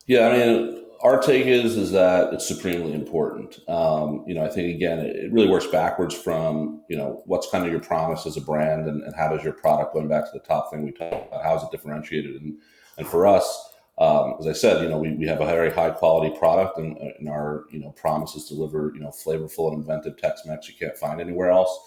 Yeah, 0.06 0.28
I 0.28 0.36
mean, 0.36 0.84
our 1.02 1.20
take 1.20 1.46
is 1.46 1.76
is 1.76 1.92
that 1.92 2.32
it's 2.32 2.46
supremely 2.46 2.92
important. 2.92 3.58
Um, 3.68 4.24
you 4.26 4.34
know, 4.34 4.44
I 4.44 4.48
think 4.48 4.74
again, 4.74 4.98
it 4.98 5.32
really 5.32 5.48
works 5.48 5.66
backwards 5.66 6.14
from 6.14 6.82
you 6.88 6.96
know 6.96 7.22
what's 7.26 7.50
kind 7.50 7.64
of 7.64 7.70
your 7.70 7.80
promise 7.80 8.26
as 8.26 8.36
a 8.36 8.40
brand, 8.40 8.88
and, 8.88 9.02
and 9.02 9.14
how 9.14 9.28
does 9.28 9.44
your 9.44 9.52
product 9.52 9.94
going 9.94 10.08
back 10.08 10.24
to 10.24 10.30
the 10.32 10.44
top 10.44 10.70
thing 10.70 10.82
we 10.82 10.92
talked 10.92 11.28
about, 11.28 11.42
how 11.42 11.56
is 11.56 11.62
it 11.62 11.70
differentiated, 11.70 12.40
and 12.40 12.58
and 12.98 13.06
for 13.06 13.26
us. 13.26 13.70
Um, 13.96 14.34
as 14.40 14.48
I 14.48 14.52
said, 14.54 14.82
you 14.82 14.88
know, 14.88 14.98
we, 14.98 15.12
we 15.12 15.24
have 15.28 15.40
a 15.40 15.46
very 15.46 15.70
high 15.70 15.90
quality 15.90 16.36
product 16.36 16.78
and, 16.78 16.96
and 16.96 17.28
our, 17.28 17.64
you 17.70 17.78
know, 17.78 17.90
promises 17.90 18.48
deliver, 18.48 18.90
you 18.92 19.00
know, 19.00 19.10
flavorful 19.10 19.72
and 19.72 19.82
inventive 19.82 20.16
Tex-Mex 20.16 20.68
you 20.68 20.74
can't 20.74 20.96
find 20.96 21.20
anywhere 21.20 21.50
else. 21.50 21.78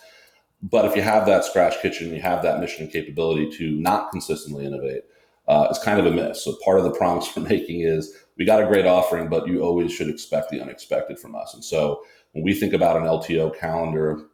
But 0.61 0.85
if 0.85 0.95
you 0.95 1.01
have 1.01 1.25
that 1.27 1.45
scratch 1.45 1.79
kitchen, 1.81 2.13
you 2.13 2.21
have 2.21 2.41
that 2.43 2.59
mission 2.59 2.83
and 2.83 2.91
capability 2.91 3.49
to 3.57 3.71
not 3.79 4.11
consistently 4.11 4.65
innovate, 4.65 5.03
uh, 5.47 5.67
it's 5.69 5.83
kind 5.83 5.99
of 5.99 6.05
a 6.05 6.11
miss. 6.11 6.43
So 6.43 6.57
part 6.65 6.79
of 6.79 6.83
the 6.83 6.91
promise 6.91 7.33
we're 7.35 7.43
making 7.43 7.81
is 7.81 8.13
we 8.37 8.45
got 8.45 8.61
a 8.61 8.67
great 8.67 8.85
offering, 8.85 9.29
but 9.29 9.47
you 9.47 9.61
always 9.61 9.91
should 9.91 10.09
expect 10.09 10.49
the 10.49 10.61
unexpected 10.61 11.19
from 11.19 11.35
us. 11.35 11.53
And 11.53 11.63
so 11.63 12.03
when 12.33 12.43
we 12.43 12.53
think 12.53 12.73
about 12.73 12.97
an 12.97 13.03
LTO 13.03 13.57
calendar, 13.57 14.27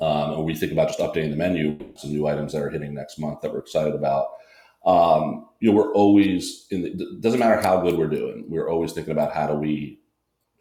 um, 0.00 0.32
and 0.32 0.44
we 0.44 0.54
think 0.54 0.70
about 0.70 0.88
just 0.88 1.00
updating 1.00 1.30
the 1.30 1.36
menu, 1.36 1.76
some 1.96 2.10
new 2.10 2.26
items 2.28 2.52
that 2.52 2.62
are 2.62 2.70
hitting 2.70 2.94
next 2.94 3.18
month 3.18 3.40
that 3.40 3.52
we're 3.52 3.58
excited 3.58 3.94
about. 3.94 4.28
Um, 4.86 5.48
you 5.58 5.70
know, 5.70 5.76
we're 5.76 5.92
always 5.92 6.66
in. 6.70 6.82
The, 6.82 7.18
doesn't 7.20 7.40
matter 7.40 7.60
how 7.60 7.80
good 7.80 7.98
we're 7.98 8.06
doing. 8.06 8.44
We're 8.48 8.70
always 8.70 8.92
thinking 8.92 9.10
about 9.10 9.34
how 9.34 9.48
do 9.48 9.54
we, 9.54 10.00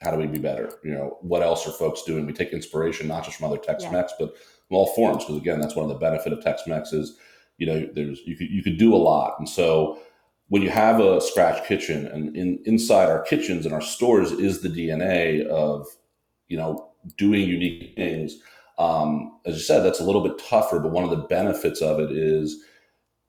how 0.01 0.09
do 0.09 0.17
we 0.17 0.25
be 0.25 0.39
better? 0.39 0.73
You 0.83 0.91
know, 0.91 1.17
what 1.21 1.43
else 1.43 1.67
are 1.67 1.71
folks 1.71 2.01
doing? 2.01 2.25
We 2.25 2.33
take 2.33 2.51
inspiration 2.51 3.07
not 3.07 3.25
just 3.25 3.37
from 3.37 3.51
other 3.51 3.59
Tex-Mex, 3.59 4.13
yeah. 4.19 4.25
but 4.25 4.35
all 4.69 4.93
forms 4.93 5.23
because 5.23 5.37
again 5.37 5.59
that's 5.59 5.75
one 5.75 5.83
of 5.83 5.89
the 5.89 5.99
benefit 5.99 6.33
of 6.33 6.43
tex-mex 6.43 6.91
is 6.93 7.17
you 7.57 7.65
know 7.65 7.87
there's 7.93 8.19
you 8.25 8.35
could 8.35 8.49
you 8.49 8.63
could 8.63 8.77
do 8.77 8.93
a 8.93 8.97
lot. 8.97 9.35
And 9.39 9.47
so 9.47 9.99
when 10.49 10.61
you 10.61 10.69
have 10.69 10.99
a 10.99 11.19
scratch 11.21 11.65
kitchen 11.67 12.07
and 12.07 12.35
in 12.35 12.59
inside 12.65 13.09
our 13.09 13.21
kitchens 13.23 13.65
and 13.65 13.73
our 13.73 13.81
stores 13.81 14.31
is 14.31 14.61
the 14.61 14.69
dna 14.69 15.45
of 15.47 15.85
you 16.47 16.57
know 16.57 16.89
doing 17.17 17.47
unique 17.47 17.93
things 17.95 18.37
um, 18.79 19.39
as 19.45 19.55
you 19.55 19.61
said 19.61 19.81
that's 19.81 19.99
a 19.99 20.03
little 20.03 20.21
bit 20.21 20.37
tougher 20.39 20.79
but 20.79 20.91
one 20.91 21.03
of 21.03 21.09
the 21.09 21.27
benefits 21.27 21.81
of 21.81 21.99
it 21.99 22.11
is 22.11 22.63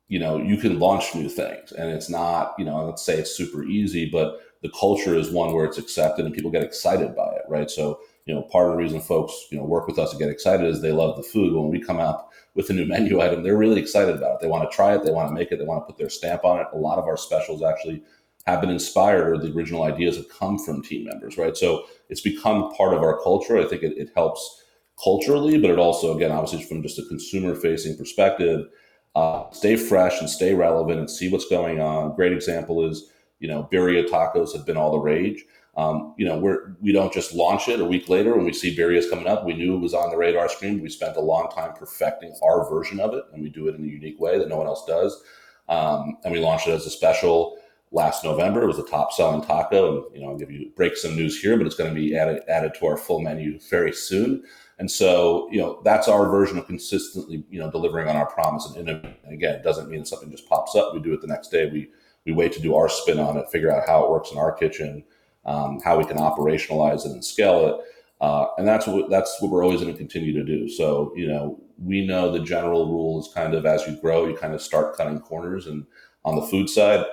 you 0.09 0.19
know 0.19 0.37
you 0.37 0.57
can 0.57 0.79
launch 0.79 1.15
new 1.15 1.29
things 1.29 1.73
and 1.73 1.91
it's 1.91 2.09
not 2.09 2.55
you 2.59 2.65
know 2.65 2.85
let's 2.85 3.03
say 3.03 3.19
it's 3.19 3.37
super 3.37 3.65
easy 3.65 4.09
but 4.09 4.41
the 4.63 4.71
culture 4.71 5.15
is 5.15 5.31
one 5.31 5.53
where 5.53 5.65
it's 5.65 5.79
accepted 5.79 6.25
and 6.25 6.35
people 6.35 6.51
get 6.51 6.65
excited 6.65 7.15
by 7.15 7.29
it 7.31 7.43
right? 7.49 7.71
So 7.71 8.01
you 8.29 8.35
know, 8.35 8.43
part 8.43 8.67
of 8.67 8.73
the 8.73 8.79
reason 8.79 9.01
folks, 9.01 9.47
you 9.51 9.57
know, 9.57 9.65
work 9.65 9.89
with 9.89 9.99
us 9.99 10.11
and 10.11 10.21
get 10.21 10.29
excited 10.29 10.67
is 10.67 10.83
they 10.83 10.93
love 10.93 11.17
the 11.17 11.23
food. 11.23 11.55
When 11.55 11.71
we 11.71 11.81
come 11.81 11.99
out 11.99 12.29
with 12.55 12.69
a 12.69 12.75
new 12.75 12.85
menu 12.87 13.23
item, 13.23 13.43
they're 13.43 13.57
really 13.57 13.81
excited 13.81 14.15
about 14.15 14.35
it. 14.35 14.41
They 14.43 14.49
want 14.49 14.71
to 14.71 14.77
try 14.77 14.95
it, 14.95 15.03
they 15.03 15.11
want 15.11 15.31
to 15.31 15.35
make 15.35 15.51
it, 15.51 15.59
they 15.59 15.65
want 15.65 15.83
to 15.83 15.87
put 15.87 15.97
their 15.97 16.11
stamp 16.11 16.45
on 16.45 16.61
it. 16.61 16.67
A 16.75 16.77
lot 16.77 16.99
of 16.99 17.07
our 17.07 17.17
specials 17.17 17.63
actually 17.63 18.03
have 18.47 18.61
been 18.61 18.71
inspired 18.71 19.33
or 19.33 19.39
the 19.39 19.53
original 19.55 19.83
ideas 19.83 20.17
have 20.17 20.29
come 20.29 20.59
from 20.59 20.83
team 20.83 21.07
members, 21.07 21.39
right? 21.39 21.57
So 21.57 21.87
it's 22.11 22.21
become 22.21 22.71
part 22.75 22.93
of 22.93 23.03
our 23.03 23.19
culture. 23.23 23.59
I 23.59 23.65
think 23.65 23.83
it, 23.83 23.97
it 23.97 24.11
helps 24.15 24.63
culturally, 25.03 25.59
but 25.59 25.71
it 25.71 25.79
also, 25.79 26.15
again, 26.15 26.31
obviously 26.31 26.63
from 26.63 26.83
just 26.83 26.99
a 26.99 27.07
consumer 27.07 27.55
facing 27.55 27.97
perspective, 27.97 28.67
uh, 29.15 29.51
stay 29.53 29.77
fresh 29.77 30.21
and 30.21 30.29
stay 30.29 30.53
relevant 30.53 30.99
and 30.99 31.11
see 31.11 31.31
what's 31.31 31.49
going 31.49 31.81
on. 31.81 32.15
Great 32.15 32.33
example 32.33 32.87
is, 32.87 33.11
you 33.41 33.49
know, 33.49 33.67
birria 33.73 34.07
tacos 34.07 34.55
have 34.55 34.67
been 34.67 34.77
all 34.77 34.91
the 34.91 34.99
rage 34.99 35.45
um, 35.79 36.13
you 36.19 36.27
know, 36.27 36.37
we're 36.37 36.75
we 36.81 36.91
don't 36.91 37.13
just 37.13 37.33
launch 37.33 37.69
it 37.69 37.79
a 37.79 37.85
week 37.85 38.09
later 38.09 38.35
when 38.35 38.45
we 38.45 38.53
see 38.53 38.77
birrias 38.77 39.09
coming 39.09 39.29
up. 39.29 39.45
We 39.45 39.55
knew 39.55 39.77
it 39.77 39.81
was 39.81 39.95
on 39.95 40.11
the 40.11 40.17
radar 40.17 40.49
screen. 40.49 40.83
We 40.83 40.91
spent 40.91 41.17
a 41.17 41.21
long 41.21 41.53
time 41.55 41.73
perfecting 41.73 42.35
our 42.43 42.69
version 42.69 42.99
of 42.99 43.15
it, 43.15 43.23
and 43.33 43.41
we 43.41 43.49
do 43.49 43.69
it 43.69 43.77
in 43.77 43.85
a 43.85 43.87
unique 43.87 44.19
way 44.19 44.41
that 44.41 44.49
no 44.49 44.57
one 44.57 44.67
else 44.67 44.85
does. 44.87 45.23
Um, 45.69 46.19
and 46.25 46.33
we 46.33 46.41
launched 46.41 46.67
it 46.67 46.73
as 46.73 46.85
a 46.85 46.91
special 46.91 47.59
last 47.93 48.25
November. 48.25 48.65
It 48.65 48.67
was 48.67 48.79
the 48.79 48.89
top 48.89 49.13
selling 49.13 49.41
taco, 49.41 50.07
and 50.07 50.17
you 50.17 50.21
know, 50.21 50.31
I'll 50.31 50.37
give 50.37 50.51
you 50.51 50.73
break 50.75 50.97
some 50.97 51.15
news 51.15 51.41
here, 51.41 51.57
but 51.57 51.65
it's 51.65 51.77
going 51.77 51.95
to 51.95 51.95
be 51.95 52.17
added 52.17 52.43
added 52.49 52.75
to 52.81 52.87
our 52.87 52.97
full 52.97 53.21
menu 53.21 53.61
very 53.71 53.93
soon. 53.93 54.43
And 54.81 54.91
so, 54.91 55.49
you 55.53 55.59
know, 55.59 55.81
that's 55.85 56.09
our 56.09 56.29
version 56.29 56.59
of 56.59 56.67
consistently, 56.67 57.45
you 57.51 57.61
know, 57.61 57.71
delivering 57.71 58.09
on 58.09 58.17
our 58.17 58.27
promise. 58.27 58.67
And, 58.67 58.89
and 58.89 59.15
again, 59.33 59.55
it 59.55 59.63
doesn't 59.63 59.91
mean 59.91 60.05
something 60.05 60.31
just 60.31 60.49
pops 60.49 60.75
up. 60.75 60.93
We 60.93 60.99
do 60.99 61.15
it 61.15 61.21
the 61.21 61.29
next 61.29 61.53
day. 61.53 61.71
We 61.71 61.89
we 62.27 62.33
wait 62.33 62.53
to 62.55 62.61
do 62.61 62.75
our 62.75 62.89
spin 62.89 63.21
on 63.21 63.37
it, 63.37 63.49
figure 63.53 63.73
out 63.73 63.87
how 63.87 64.03
it 64.03 64.11
works 64.11 64.33
in 64.33 64.39
our 64.39 64.51
kitchen 64.51 65.05
um, 65.49 65.81
how 65.83 65.97
we 65.97 66.05
can 66.05 66.19
operationalize 66.19 67.07
it 67.07 67.13
and 67.13 67.25
scale 67.25 67.67
it. 67.67 67.81
Uh, 68.21 68.49
and 68.59 68.69
that's 68.69 68.87
what 68.87 69.09
that's 69.09 69.41
what 69.41 69.51
we're 69.51 69.65
always 69.65 69.81
going 69.81 69.93
to 69.93 69.99
continue 69.99 70.33
to 70.33 70.45
do. 70.45 70.69
So 70.69 71.13
you 71.17 71.27
know, 71.27 71.59
we 71.83 72.07
know 72.07 72.31
the 72.31 72.41
general 72.41 72.87
rule 72.87 73.21
is 73.21 73.33
kind 73.33 73.55
of 73.55 73.65
as 73.65 73.87
you 73.87 73.97
grow, 74.01 74.27
you 74.27 74.37
kind 74.37 74.55
of 74.55 74.61
start 74.61 74.97
cutting 74.97 75.21
corners. 75.21 75.67
And 75.67 75.87
on 76.25 76.37
the 76.37 76.43
food 76.43 76.69
side, 76.69 77.07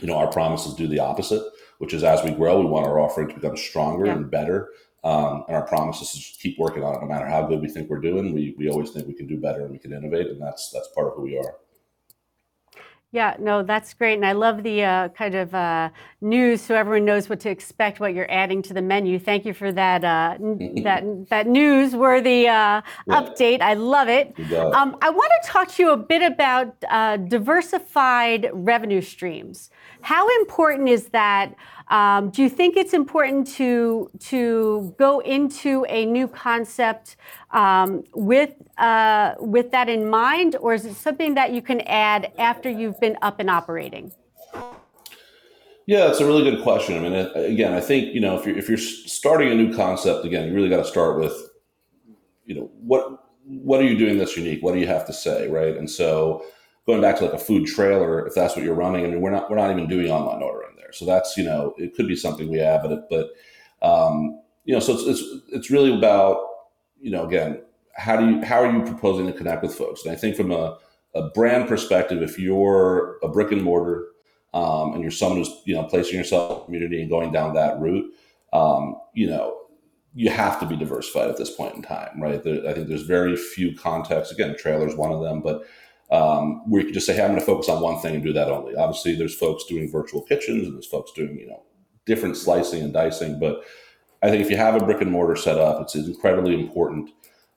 you 0.00 0.06
know, 0.06 0.16
our 0.16 0.30
promises 0.30 0.74
do 0.74 0.86
the 0.86 1.00
opposite, 1.00 1.42
which 1.78 1.92
is 1.92 2.04
as 2.04 2.22
we 2.24 2.30
grow, 2.30 2.60
we 2.60 2.66
want 2.66 2.86
our 2.86 3.00
offering 3.00 3.28
to 3.28 3.34
become 3.34 3.56
stronger 3.56 4.06
yeah. 4.06 4.12
and 4.12 4.30
better. 4.30 4.70
Um, 5.04 5.44
and 5.46 5.56
our 5.56 5.66
promise 5.66 6.00
is 6.00 6.10
to 6.12 6.18
just 6.18 6.40
keep 6.40 6.58
working 6.58 6.82
on 6.82 6.94
it, 6.94 7.00
no 7.00 7.06
matter 7.06 7.26
how 7.26 7.46
good 7.46 7.60
we 7.60 7.68
think 7.68 7.88
we're 7.90 8.00
doing. 8.00 8.32
We 8.32 8.54
we 8.56 8.70
always 8.70 8.90
think 8.90 9.06
we 9.06 9.14
can 9.14 9.26
do 9.26 9.36
better 9.36 9.62
and 9.62 9.70
we 9.70 9.78
can 9.78 9.92
innovate, 9.92 10.28
and 10.28 10.40
that's 10.40 10.70
that's 10.70 10.88
part 10.94 11.08
of 11.08 11.14
who 11.14 11.22
we 11.22 11.38
are. 11.38 11.56
Yeah, 13.10 13.36
no, 13.38 13.62
that's 13.62 13.94
great. 13.94 14.14
And 14.14 14.26
I 14.26 14.32
love 14.32 14.62
the 14.62 14.84
uh, 14.84 15.08
kind 15.08 15.34
of 15.34 15.54
uh, 15.54 15.88
news 16.20 16.60
so 16.60 16.74
everyone 16.74 17.06
knows 17.06 17.26
what 17.30 17.40
to 17.40 17.48
expect, 17.48 18.00
what 18.00 18.12
you're 18.12 18.30
adding 18.30 18.60
to 18.62 18.74
the 18.74 18.82
menu. 18.82 19.18
Thank 19.18 19.46
you 19.46 19.54
for 19.54 19.72
that 19.72 20.04
uh, 20.04 20.36
that 20.82 21.04
that 21.30 21.46
newsworthy 21.46 22.42
uh, 22.42 22.82
yeah. 22.82 22.82
update. 23.08 23.62
I 23.62 23.74
love 23.74 24.08
it. 24.08 24.38
Um, 24.52 24.98
I 25.00 25.08
want 25.08 25.32
to 25.42 25.48
talk 25.48 25.68
to 25.72 25.82
you 25.82 25.92
a 25.92 25.96
bit 25.96 26.20
about 26.20 26.76
uh, 26.90 27.16
diversified 27.16 28.50
revenue 28.52 29.00
streams. 29.00 29.70
How 30.00 30.28
important 30.40 30.88
is 30.88 31.08
that? 31.08 31.54
Um, 31.88 32.30
do 32.30 32.42
you 32.42 32.50
think 32.50 32.76
it's 32.76 32.92
important 32.92 33.46
to 33.54 34.10
to 34.20 34.94
go 34.98 35.20
into 35.20 35.86
a 35.88 36.04
new 36.04 36.28
concept 36.28 37.16
um, 37.50 38.04
with 38.14 38.54
uh, 38.76 39.34
with 39.40 39.70
that 39.70 39.88
in 39.88 40.08
mind, 40.08 40.56
or 40.60 40.74
is 40.74 40.84
it 40.84 40.94
something 40.94 41.34
that 41.34 41.52
you 41.52 41.62
can 41.62 41.80
add 41.82 42.32
after 42.38 42.68
you've 42.70 43.00
been 43.00 43.16
up 43.22 43.40
and 43.40 43.48
operating? 43.48 44.12
Yeah, 45.86 46.10
it's 46.10 46.20
a 46.20 46.26
really 46.26 46.42
good 46.42 46.62
question. 46.62 46.98
I 46.98 47.08
mean, 47.08 47.14
again, 47.34 47.72
I 47.72 47.80
think 47.80 48.14
you 48.14 48.20
know 48.20 48.38
if 48.38 48.44
you're 48.44 48.58
if 48.58 48.68
you're 48.68 48.76
starting 48.76 49.50
a 49.50 49.54
new 49.54 49.74
concept, 49.74 50.26
again, 50.26 50.46
you 50.46 50.54
really 50.54 50.68
got 50.68 50.82
to 50.82 50.84
start 50.84 51.18
with, 51.18 51.34
you 52.44 52.54
know, 52.54 52.70
what 52.80 53.24
what 53.46 53.80
are 53.80 53.84
you 53.84 53.96
doing 53.96 54.18
that's 54.18 54.36
unique? 54.36 54.62
What 54.62 54.74
do 54.74 54.80
you 54.80 54.86
have 54.86 55.06
to 55.06 55.12
say, 55.14 55.48
right? 55.48 55.74
And 55.74 55.90
so 55.90 56.44
going 56.88 57.02
back 57.02 57.18
to 57.18 57.24
like 57.26 57.34
a 57.34 57.38
food 57.38 57.66
trailer, 57.66 58.26
if 58.26 58.34
that's 58.34 58.56
what 58.56 58.64
you're 58.64 58.74
running, 58.74 59.04
I 59.04 59.08
mean, 59.08 59.20
we're 59.20 59.30
not 59.30 59.50
we're 59.50 59.56
not 59.56 59.70
even 59.70 59.86
doing 59.86 60.10
online 60.10 60.42
ordering 60.42 60.74
there. 60.76 60.90
So 60.92 61.04
that's 61.04 61.36
you 61.36 61.44
know 61.44 61.74
it 61.76 61.94
could 61.94 62.08
be 62.08 62.16
something 62.16 62.48
we 62.48 62.58
have, 62.58 62.82
but 62.82 63.08
but 63.10 63.30
um, 63.86 64.40
you 64.64 64.72
know, 64.72 64.80
so 64.80 64.94
it's, 64.94 65.02
it's 65.02 65.22
it's 65.52 65.70
really 65.70 65.94
about 65.94 66.40
you 66.98 67.10
know 67.10 67.26
again 67.26 67.60
how 67.94 68.16
do 68.16 68.26
you 68.26 68.42
how 68.42 68.62
are 68.62 68.72
you 68.72 68.82
proposing 68.84 69.26
to 69.26 69.34
connect 69.34 69.62
with 69.62 69.74
folks? 69.74 70.04
And 70.04 70.12
I 70.12 70.16
think 70.16 70.34
from 70.34 70.50
a, 70.50 70.78
a 71.14 71.28
brand 71.34 71.68
perspective, 71.68 72.22
if 72.22 72.38
you're 72.38 73.18
a 73.22 73.28
brick 73.28 73.52
and 73.52 73.62
mortar 73.62 74.06
um, 74.54 74.94
and 74.94 75.02
you're 75.02 75.10
someone 75.10 75.38
who's 75.38 75.60
you 75.66 75.74
know 75.74 75.84
placing 75.84 76.16
yourself 76.16 76.50
in 76.50 76.58
the 76.58 76.64
community 76.64 77.02
and 77.02 77.10
going 77.10 77.32
down 77.32 77.52
that 77.52 77.78
route, 77.78 78.10
um, 78.54 78.96
you 79.12 79.26
know 79.26 79.58
you 80.14 80.30
have 80.30 80.58
to 80.58 80.66
be 80.66 80.74
diversified 80.74 81.28
at 81.28 81.36
this 81.36 81.54
point 81.54 81.76
in 81.76 81.82
time, 81.82 82.20
right? 82.20 82.42
There, 82.42 82.66
I 82.66 82.72
think 82.72 82.88
there's 82.88 83.02
very 83.02 83.36
few 83.36 83.76
contexts. 83.76 84.32
Again, 84.32 84.56
trailers 84.58 84.96
one 84.96 85.12
of 85.12 85.20
them, 85.20 85.42
but 85.42 85.64
um, 86.10 86.68
where 86.70 86.80
you 86.80 86.86
can 86.86 86.94
just 86.94 87.06
say, 87.06 87.14
"Hey, 87.14 87.22
I'm 87.22 87.30
going 87.30 87.40
to 87.40 87.46
focus 87.46 87.68
on 87.68 87.82
one 87.82 88.00
thing 88.00 88.14
and 88.14 88.24
do 88.24 88.32
that 88.32 88.48
only." 88.48 88.74
Obviously, 88.74 89.14
there's 89.14 89.34
folks 89.34 89.64
doing 89.64 89.90
virtual 89.90 90.22
kitchens 90.22 90.66
and 90.66 90.74
there's 90.74 90.86
folks 90.86 91.12
doing 91.12 91.38
you 91.38 91.48
know 91.48 91.62
different 92.06 92.36
slicing 92.36 92.82
and 92.82 92.92
dicing. 92.92 93.38
But 93.38 93.62
I 94.22 94.30
think 94.30 94.42
if 94.42 94.50
you 94.50 94.56
have 94.56 94.74
a 94.74 94.84
brick 94.84 95.00
and 95.00 95.10
mortar 95.10 95.36
set 95.36 95.58
up, 95.58 95.80
it's 95.82 95.94
incredibly 95.94 96.58
important 96.58 97.10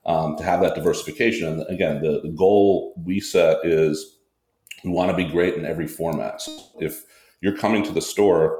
um, 0.06 0.36
to 0.36 0.44
have 0.44 0.60
that 0.60 0.74
diversification. 0.74 1.48
And 1.48 1.66
again, 1.68 2.02
the, 2.02 2.20
the 2.22 2.30
goal 2.30 2.94
we 3.04 3.20
set 3.20 3.64
is 3.64 4.18
we 4.84 4.90
want 4.90 5.10
to 5.10 5.16
be 5.16 5.24
great 5.24 5.54
in 5.54 5.64
every 5.64 5.86
format. 5.86 6.42
So 6.42 6.58
if 6.80 7.04
you're 7.40 7.56
coming 7.56 7.82
to 7.84 7.92
the 7.92 8.00
store, 8.00 8.58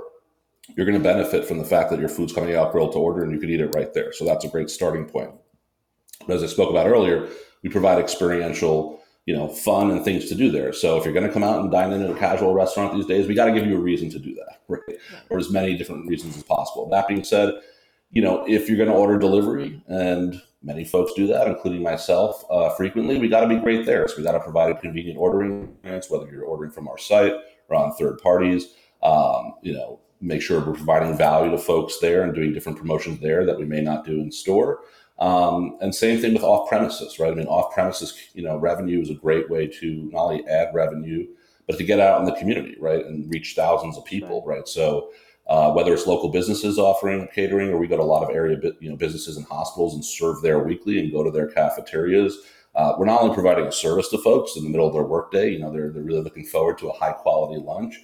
you're 0.76 0.87
going 0.87 0.98
to 0.98 1.05
benefit 1.05 1.44
from 1.44 1.59
the 1.59 1.64
fact 1.64 1.90
that 1.90 2.00
your 2.00 2.09
food's 2.09 2.33
coming 2.33 2.55
out 2.55 2.72
grilled 2.72 2.92
to 2.92 2.98
order 2.98 3.22
and 3.22 3.33
you 3.33 3.38
can 3.38 3.50
eat 3.50 3.61
it 3.61 3.74
right 3.74 3.92
there. 3.92 4.12
So 4.12 4.24
that's 4.24 4.44
a 4.44 4.48
great 4.48 4.70
starting 4.70 5.05
point. 5.05 5.33
But 6.26 6.37
as 6.37 6.42
I 6.42 6.46
spoke 6.46 6.70
about 6.70 6.87
earlier, 6.87 7.28
we 7.62 7.70
provide 7.70 7.98
experiential 7.98 9.01
you 9.26 9.35
know, 9.35 9.48
fun 9.48 9.90
and 9.90 10.04
things 10.04 10.28
to 10.28 10.35
do 10.35 10.50
there. 10.50 10.72
So 10.72 10.98
if 10.98 11.04
you're 11.04 11.14
going 11.14 11.26
to 11.26 11.32
come 11.32 11.44
out 11.44 11.61
and 11.61 11.70
dine 11.70 11.92
in 11.92 12.02
at 12.02 12.11
a 12.11 12.14
casual 12.14 12.54
restaurant 12.54 12.94
these 12.94 13.06
days, 13.06 13.28
we 13.28 13.35
got 13.35 13.46
to 13.46 13.52
give 13.52 13.66
you 13.66 13.76
a 13.76 13.80
reason 13.80 14.11
to 14.11 14.18
do 14.18 14.35
that, 14.35 14.62
right? 14.68 14.98
Or 15.30 15.38
as 15.38 15.50
many 15.50 15.76
different 15.76 16.08
reasons 16.08 16.37
as 16.37 16.42
possible. 16.42 16.88
That 16.88 17.06
being 17.06 17.22
said, 17.22 17.54
you 18.11 18.20
know, 18.20 18.44
if 18.48 18.68
you're 18.68 18.76
going 18.76 18.88
to 18.88 18.94
order 18.94 19.18
delivery, 19.18 19.82
and 19.87 20.42
many 20.62 20.85
folks 20.85 21.12
do 21.14 21.26
that, 21.28 21.46
including 21.46 21.82
myself, 21.82 22.44
uh, 22.50 22.70
frequently, 22.70 23.18
we 23.18 23.28
got 23.28 23.40
to 23.40 23.48
be 23.48 23.56
great 23.56 23.87
there. 23.87 24.06
So 24.08 24.16
we 24.18 24.24
got 24.24 24.32
to 24.32 24.40
provide 24.40 24.70
a 24.70 24.78
convenient 24.78 25.18
ordering 25.18 25.64
experience, 25.64 26.11
whether 26.11 26.30
you're 26.30 26.44
ordering 26.44 26.72
from 26.72 26.88
our 26.88 26.98
site 26.98 27.35
or 27.68 27.76
on 27.76 27.92
third 27.92 28.18
parties. 28.18 28.74
Um, 29.02 29.54
you 29.62 29.72
know, 29.72 30.00
make 30.20 30.42
sure 30.42 30.61
we're 30.61 30.74
providing 30.74 31.16
value 31.16 31.50
to 31.50 31.58
folks 31.58 31.98
there 31.98 32.22
and 32.22 32.35
doing 32.35 32.52
different 32.52 32.78
promotions 32.78 33.20
there 33.20 33.44
that 33.44 33.58
we 33.58 33.64
may 33.64 33.80
not 33.80 34.04
do 34.04 34.20
in 34.20 34.30
store. 34.30 34.80
Um, 35.22 35.78
and 35.80 35.94
same 35.94 36.20
thing 36.20 36.35
with 36.35 36.42
off 36.42 36.68
premises, 36.68 37.20
right? 37.20 37.30
I 37.30 37.35
mean, 37.37 37.46
off 37.46 37.72
premises, 37.72 38.12
you 38.35 38.42
know, 38.42 38.56
revenue 38.56 39.00
is 39.00 39.08
a 39.08 39.14
great 39.14 39.48
way 39.48 39.68
to 39.68 40.11
not 40.12 40.24
only 40.24 40.44
add 40.48 40.74
revenue, 40.74 41.28
but 41.68 41.78
to 41.78 41.85
get 41.85 42.00
out 42.00 42.18
in 42.18 42.26
the 42.26 42.35
community, 42.35 42.74
right, 42.80 43.06
and 43.06 43.30
reach 43.32 43.54
thousands 43.54 43.96
of 43.96 44.04
people, 44.04 44.42
right? 44.44 44.66
So 44.66 45.12
uh, 45.46 45.70
whether 45.74 45.94
it's 45.94 46.08
local 46.08 46.30
businesses 46.30 46.76
offering 46.76 47.28
catering, 47.32 47.70
or 47.70 47.78
we 47.78 47.87
go 47.87 47.96
to 47.96 48.02
a 48.02 48.04
lot 48.04 48.24
of 48.24 48.35
area, 48.35 48.58
you 48.80 48.90
know, 48.90 48.96
businesses 48.96 49.37
and 49.37 49.46
hospitals 49.46 49.94
and 49.94 50.04
serve 50.04 50.42
there 50.42 50.58
weekly 50.58 50.98
and 50.98 51.12
go 51.12 51.22
to 51.22 51.30
their 51.30 51.46
cafeterias. 51.46 52.38
Uh, 52.74 52.94
we're 52.98 53.06
not 53.06 53.22
only 53.22 53.32
providing 53.32 53.66
a 53.66 53.72
service 53.72 54.08
to 54.08 54.18
folks 54.18 54.56
in 54.56 54.64
the 54.64 54.70
middle 54.70 54.88
of 54.88 54.92
their 54.92 55.04
workday, 55.04 55.50
you 55.50 55.61
know, 55.61 55.70
they're, 55.70 55.92
they're 55.92 56.02
really 56.02 56.22
looking 56.22 56.46
forward 56.46 56.78
to 56.78 56.88
a 56.88 56.98
high 56.98 57.12
quality 57.12 57.62
lunch. 57.62 58.00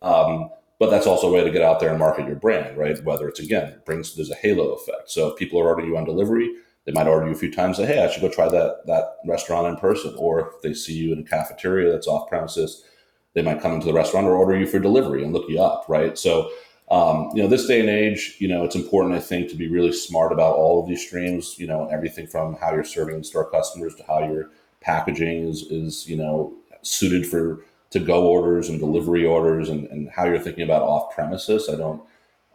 Um, 0.00 0.48
but 0.84 0.90
that's 0.90 1.06
also 1.06 1.28
a 1.28 1.32
way 1.32 1.42
to 1.42 1.50
get 1.50 1.62
out 1.62 1.80
there 1.80 1.88
and 1.88 1.98
market 1.98 2.26
your 2.26 2.36
brand, 2.36 2.76
right? 2.76 3.02
Whether 3.04 3.26
it's 3.28 3.40
again, 3.40 3.68
it 3.68 3.86
brings 3.86 4.14
there's 4.14 4.30
a 4.30 4.34
halo 4.34 4.72
effect. 4.74 5.10
So 5.10 5.28
if 5.28 5.38
people 5.38 5.58
are 5.60 5.68
ordering 5.68 5.88
you 5.88 5.96
on 5.96 6.04
delivery, 6.04 6.50
they 6.84 6.92
might 6.92 7.06
order 7.06 7.26
you 7.26 7.32
a 7.32 7.36
few 7.36 7.50
times. 7.50 7.78
Say, 7.78 7.86
hey, 7.86 8.04
I 8.04 8.10
should 8.10 8.20
go 8.20 8.28
try 8.28 8.48
that 8.48 8.86
that 8.86 9.16
restaurant 9.26 9.68
in 9.68 9.76
person. 9.76 10.14
Or 10.18 10.40
if 10.40 10.62
they 10.62 10.74
see 10.74 10.92
you 10.92 11.12
in 11.12 11.20
a 11.20 11.24
cafeteria 11.24 11.90
that's 11.90 12.06
off 12.06 12.28
premises, 12.28 12.84
they 13.32 13.40
might 13.40 13.62
come 13.62 13.72
into 13.72 13.86
the 13.86 13.94
restaurant 13.94 14.26
or 14.26 14.36
order 14.36 14.58
you 14.58 14.66
for 14.66 14.78
delivery 14.78 15.24
and 15.24 15.32
look 15.32 15.48
you 15.48 15.60
up, 15.60 15.86
right? 15.88 16.18
So 16.18 16.50
um, 16.90 17.30
you 17.34 17.42
know, 17.42 17.48
this 17.48 17.66
day 17.66 17.80
and 17.80 17.88
age, 17.88 18.36
you 18.38 18.46
know, 18.46 18.62
it's 18.62 18.76
important, 18.76 19.14
I 19.14 19.20
think, 19.20 19.48
to 19.48 19.56
be 19.56 19.68
really 19.68 19.92
smart 19.92 20.32
about 20.32 20.56
all 20.56 20.82
of 20.82 20.88
these 20.88 21.04
streams. 21.04 21.58
You 21.58 21.66
know, 21.66 21.86
everything 21.86 22.26
from 22.26 22.56
how 22.56 22.72
you're 22.72 22.84
serving 22.84 23.22
store 23.24 23.50
customers 23.50 23.94
to 23.96 24.04
how 24.04 24.20
your 24.20 24.50
packaging 24.82 25.48
is 25.48 25.62
is 25.62 26.06
you 26.06 26.16
know 26.16 26.52
suited 26.82 27.26
for 27.26 27.64
to 27.94 28.00
go 28.00 28.26
orders 28.26 28.68
and 28.68 28.80
delivery 28.80 29.24
orders 29.24 29.68
and, 29.68 29.86
and 29.86 30.10
how 30.10 30.24
you're 30.24 30.40
thinking 30.40 30.64
about 30.64 30.82
off 30.82 31.14
premises. 31.14 31.68
I 31.68 31.76
don't, 31.76 32.02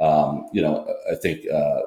um, 0.02 0.49
you 0.52 0.62
know, 0.62 0.86
I 1.10 1.15
think 1.15 1.49
uh, 1.49 1.80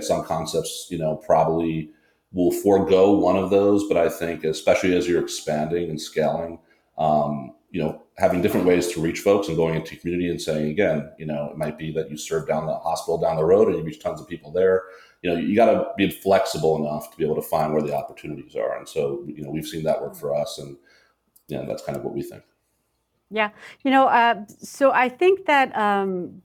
some 0.00 0.24
concepts, 0.24 0.88
you 0.90 0.98
know, 0.98 1.14
probably 1.14 1.90
will 2.32 2.50
forego 2.50 3.12
one 3.12 3.36
of 3.36 3.50
those, 3.50 3.86
but 3.86 3.96
I 3.96 4.08
think 4.08 4.42
especially 4.42 4.96
as 4.96 5.06
you're 5.06 5.22
expanding 5.22 5.88
and 5.88 6.00
scaling, 6.00 6.58
um, 6.98 7.54
you 7.70 7.80
know, 7.80 8.02
having 8.18 8.42
different 8.42 8.66
ways 8.66 8.88
to 8.88 9.00
reach 9.00 9.20
folks 9.20 9.46
and 9.46 9.56
going 9.56 9.76
into 9.76 9.94
community 9.94 10.28
and 10.28 10.42
saying 10.42 10.68
again, 10.68 11.08
you 11.16 11.26
know, 11.26 11.50
it 11.52 11.56
might 11.56 11.78
be 11.78 11.92
that 11.92 12.10
you 12.10 12.16
serve 12.16 12.48
down 12.48 12.66
the 12.66 12.74
hospital 12.74 13.18
down 13.18 13.36
the 13.36 13.44
road 13.44 13.68
and 13.68 13.76
you 13.76 13.84
reach 13.84 14.02
tons 14.02 14.20
of 14.20 14.26
people 14.26 14.50
there. 14.50 14.82
You 15.22 15.30
know, 15.30 15.36
you 15.36 15.54
got 15.54 15.72
to 15.72 15.86
be 15.96 16.10
flexible 16.10 16.76
enough 16.84 17.12
to 17.12 17.16
be 17.16 17.24
able 17.24 17.36
to 17.36 17.42
find 17.42 17.72
where 17.72 17.82
the 17.82 17.94
opportunities 17.94 18.56
are, 18.56 18.76
and 18.76 18.88
so 18.88 19.22
you 19.26 19.44
know, 19.44 19.50
we've 19.50 19.66
seen 19.66 19.84
that 19.84 20.02
work 20.02 20.16
for 20.16 20.34
us, 20.34 20.58
and 20.58 20.76
you 21.46 21.56
know, 21.56 21.66
that's 21.66 21.84
kind 21.84 21.96
of 21.96 22.04
what 22.04 22.14
we 22.14 22.22
think. 22.22 22.42
Yeah, 23.30 23.50
you 23.84 23.90
know, 23.90 24.06
uh, 24.06 24.44
so 24.46 24.92
I 24.92 25.08
think 25.08 25.46
that 25.46 25.76
um, 25.76 26.42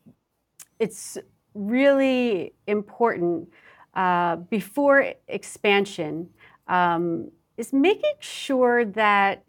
it's 0.79 1.17
really 1.53 2.53
important 2.67 3.49
uh, 3.95 4.37
before 4.37 5.13
expansion 5.27 6.29
um, 6.67 7.31
is 7.57 7.73
making 7.73 8.13
sure 8.19 8.85
that 8.85 9.43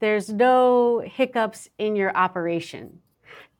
there's 0.00 0.30
no 0.30 1.00
hiccups 1.00 1.68
in 1.78 1.96
your 1.96 2.16
operation. 2.16 3.00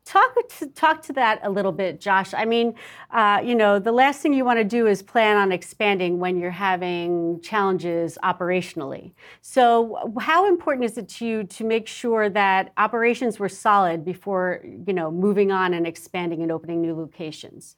Talk 0.06 0.36
to, 0.60 0.66
talk 0.68 1.02
to 1.02 1.12
that 1.14 1.40
a 1.42 1.50
little 1.50 1.72
bit, 1.72 2.00
Josh. 2.00 2.32
I 2.32 2.44
mean, 2.44 2.76
uh, 3.10 3.40
you 3.44 3.56
know, 3.56 3.80
the 3.80 3.90
last 3.90 4.20
thing 4.20 4.32
you 4.32 4.44
want 4.44 4.60
to 4.60 4.64
do 4.64 4.86
is 4.86 5.02
plan 5.02 5.36
on 5.36 5.50
expanding 5.50 6.20
when 6.20 6.38
you're 6.38 6.52
having 6.52 7.40
challenges 7.40 8.16
operationally. 8.22 9.10
So, 9.42 10.14
how 10.20 10.46
important 10.46 10.84
is 10.84 10.96
it 10.96 11.08
to 11.08 11.26
you 11.26 11.42
to 11.42 11.64
make 11.64 11.88
sure 11.88 12.28
that 12.28 12.72
operations 12.76 13.40
were 13.40 13.48
solid 13.48 14.04
before, 14.04 14.64
you 14.86 14.92
know, 14.92 15.10
moving 15.10 15.50
on 15.50 15.74
and 15.74 15.88
expanding 15.88 16.40
and 16.40 16.52
opening 16.52 16.80
new 16.80 16.94
locations? 16.94 17.74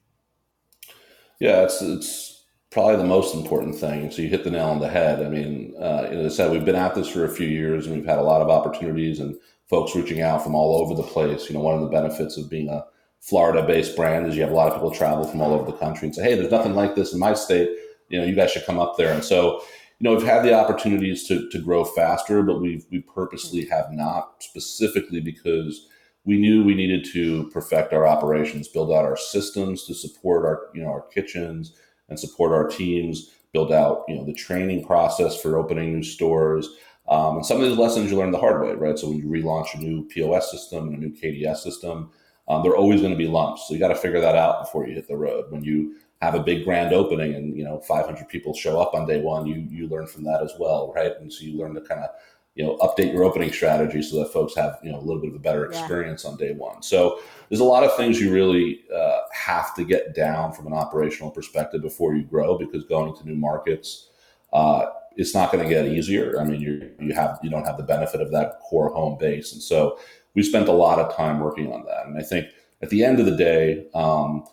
Yeah, 1.39 1.63
it's 1.63 1.81
it's 1.81 2.45
probably 2.69 2.97
the 2.97 3.05
most 3.05 3.33
important 3.33 3.75
thing. 3.75 4.11
So 4.11 4.21
you 4.21 4.27
hit 4.27 4.43
the 4.43 4.51
nail 4.51 4.67
on 4.67 4.79
the 4.79 4.87
head. 4.87 5.25
I 5.25 5.29
mean, 5.29 5.73
uh, 5.79 6.07
as 6.11 6.33
I 6.33 6.35
said, 6.35 6.51
we've 6.51 6.63
been 6.63 6.75
at 6.75 6.93
this 6.93 7.09
for 7.09 7.25
a 7.25 7.29
few 7.29 7.47
years, 7.47 7.87
and 7.87 7.95
we've 7.95 8.05
had 8.05 8.19
a 8.19 8.23
lot 8.23 8.43
of 8.43 8.49
opportunities 8.49 9.19
and 9.19 9.35
folks 9.69 9.95
reaching 9.95 10.21
out 10.21 10.43
from 10.43 10.55
all 10.55 10.81
over 10.81 10.95
the 10.95 11.07
place. 11.07 11.47
You 11.47 11.55
know, 11.55 11.61
one 11.61 11.75
of 11.75 11.81
the 11.81 11.87
benefits 11.87 12.37
of 12.37 12.49
being 12.49 12.69
a 12.69 12.85
Florida-based 13.21 13.95
brand 13.95 14.25
is 14.25 14.35
you 14.35 14.41
have 14.41 14.51
a 14.51 14.55
lot 14.55 14.69
of 14.69 14.73
people 14.73 14.91
travel 14.91 15.25
from 15.25 15.41
all 15.41 15.53
over 15.53 15.69
the 15.69 15.77
country 15.77 16.07
and 16.07 16.15
say, 16.15 16.23
"Hey, 16.23 16.35
there's 16.35 16.51
nothing 16.51 16.73
like 16.73 16.95
this 16.95 17.13
in 17.13 17.19
my 17.19 17.33
state. 17.33 17.69
You 18.09 18.19
know, 18.19 18.25
you 18.25 18.35
guys 18.35 18.51
should 18.51 18.65
come 18.65 18.79
up 18.79 18.97
there." 18.97 19.13
And 19.13 19.23
so, 19.23 19.59
you 19.99 20.09
know, 20.09 20.15
we've 20.15 20.25
had 20.25 20.43
the 20.43 20.53
opportunities 20.53 21.27
to 21.27 21.49
to 21.49 21.59
grow 21.59 21.83
faster, 21.83 22.41
but 22.41 22.61
we 22.61 22.83
we 22.91 23.01
purposely 23.01 23.65
have 23.65 23.91
not, 23.91 24.41
specifically 24.41 25.19
because 25.19 25.87
we 26.25 26.37
knew 26.37 26.63
we 26.63 26.75
needed 26.75 27.05
to 27.13 27.49
perfect 27.49 27.93
our 27.93 28.07
operations, 28.07 28.67
build 28.67 28.91
out 28.91 29.05
our 29.05 29.17
systems 29.17 29.85
to 29.85 29.93
support 29.93 30.45
our 30.45 30.67
you 30.73 30.81
know 30.81 30.89
our 30.89 31.05
kitchens 31.13 31.73
and 32.07 32.19
support 32.19 32.51
our 32.53 32.67
teams, 32.67 33.29
build 33.53 33.71
out 33.71 34.05
you 34.07 34.15
know 34.15 34.25
the 34.25 34.33
training 34.33 34.85
process 34.85 35.39
for 35.39 35.57
opening 35.57 35.93
new 35.93 36.03
stores 36.03 36.69
um, 37.09 37.37
and 37.37 37.45
some 37.45 37.57
of 37.57 37.67
these 37.67 37.77
lessons 37.77 38.11
you 38.11 38.17
learn 38.17 38.31
the 38.31 38.37
hard 38.37 38.61
way, 38.61 38.73
right? 38.73 38.97
So 38.97 39.09
when 39.09 39.17
you 39.17 39.25
relaunch 39.25 39.73
a 39.73 39.79
new 39.79 40.05
POS 40.05 40.51
system 40.51 40.87
and 40.87 40.95
a 40.95 40.99
new 40.99 41.09
KDS 41.09 41.57
system, 41.57 42.11
um, 42.47 42.63
there 42.63 42.71
are 42.71 42.77
always 42.77 43.01
going 43.01 43.13
to 43.13 43.17
be 43.17 43.27
lumps. 43.27 43.67
So 43.67 43.73
you 43.73 43.79
got 43.79 43.89
to 43.89 43.95
figure 43.95 44.21
that 44.21 44.35
out 44.35 44.61
before 44.61 44.87
you 44.87 44.93
hit 44.93 45.07
the 45.07 45.17
road. 45.17 45.45
When 45.49 45.63
you 45.63 45.95
have 46.21 46.35
a 46.35 46.39
big 46.39 46.65
grand 46.65 46.93
opening 46.93 47.33
and 47.33 47.57
you 47.57 47.63
know 47.63 47.79
500 47.79 48.27
people 48.27 48.53
show 48.53 48.79
up 48.79 48.93
on 48.93 49.07
day 49.07 49.21
one, 49.21 49.47
you 49.47 49.55
you 49.55 49.87
learn 49.87 50.05
from 50.05 50.23
that 50.25 50.43
as 50.43 50.53
well, 50.59 50.93
right? 50.95 51.13
And 51.19 51.31
so 51.31 51.43
you 51.43 51.57
learn 51.57 51.73
to 51.75 51.81
kind 51.81 52.01
of 52.01 52.09
you 52.53 52.63
know 52.63 52.77
update 52.77 53.13
your 53.13 53.23
opening 53.23 53.51
strategy 53.51 54.01
so 54.01 54.17
that 54.19 54.33
folks 54.33 54.55
have 54.55 54.79
you 54.83 54.91
know 54.91 54.99
a 54.99 55.01
little 55.01 55.21
bit 55.21 55.29
of 55.29 55.35
a 55.35 55.39
better 55.39 55.65
experience 55.65 56.23
yeah. 56.23 56.31
on 56.31 56.37
day 56.37 56.51
one. 56.53 56.83
So 56.83 57.19
there's 57.49 57.61
a 57.61 57.65
lot 57.65 57.83
of 57.83 57.95
things 57.95 58.19
you 58.19 58.31
really 58.31 58.81
uh, 58.95 59.21
have 59.31 59.73
to 59.75 59.83
get 59.83 60.13
down 60.13 60.51
from 60.51 60.67
an 60.67 60.73
operational 60.73 61.31
perspective 61.31 61.81
before 61.81 62.15
you 62.15 62.23
grow 62.23 62.57
because 62.57 62.83
going 62.83 63.15
to 63.15 63.27
new 63.27 63.35
markets. 63.35 64.09
Uh, 64.51 64.87
it's 65.15 65.33
not 65.33 65.51
going 65.51 65.63
to 65.63 65.69
get 65.69 65.87
easier. 65.87 66.39
I 66.39 66.43
mean, 66.43 66.61
you 66.61 66.91
you 66.99 67.13
have 67.13 67.39
you 67.43 67.49
don't 67.49 67.65
have 67.65 67.77
the 67.77 67.83
benefit 67.83 68.21
of 68.21 68.31
that 68.31 68.59
core 68.61 68.89
home 68.89 69.17
base, 69.17 69.53
and 69.53 69.61
so 69.61 69.99
we 70.35 70.43
spent 70.43 70.67
a 70.67 70.73
lot 70.73 70.99
of 70.99 71.15
time 71.15 71.39
working 71.39 71.71
on 71.71 71.85
that. 71.85 72.05
And 72.05 72.17
I 72.17 72.23
think 72.23 72.47
at 72.81 72.89
the 72.89 73.03
end 73.03 73.19
of 73.19 73.25
the 73.25 73.35
day, 73.35 73.87
um, 73.93 74.45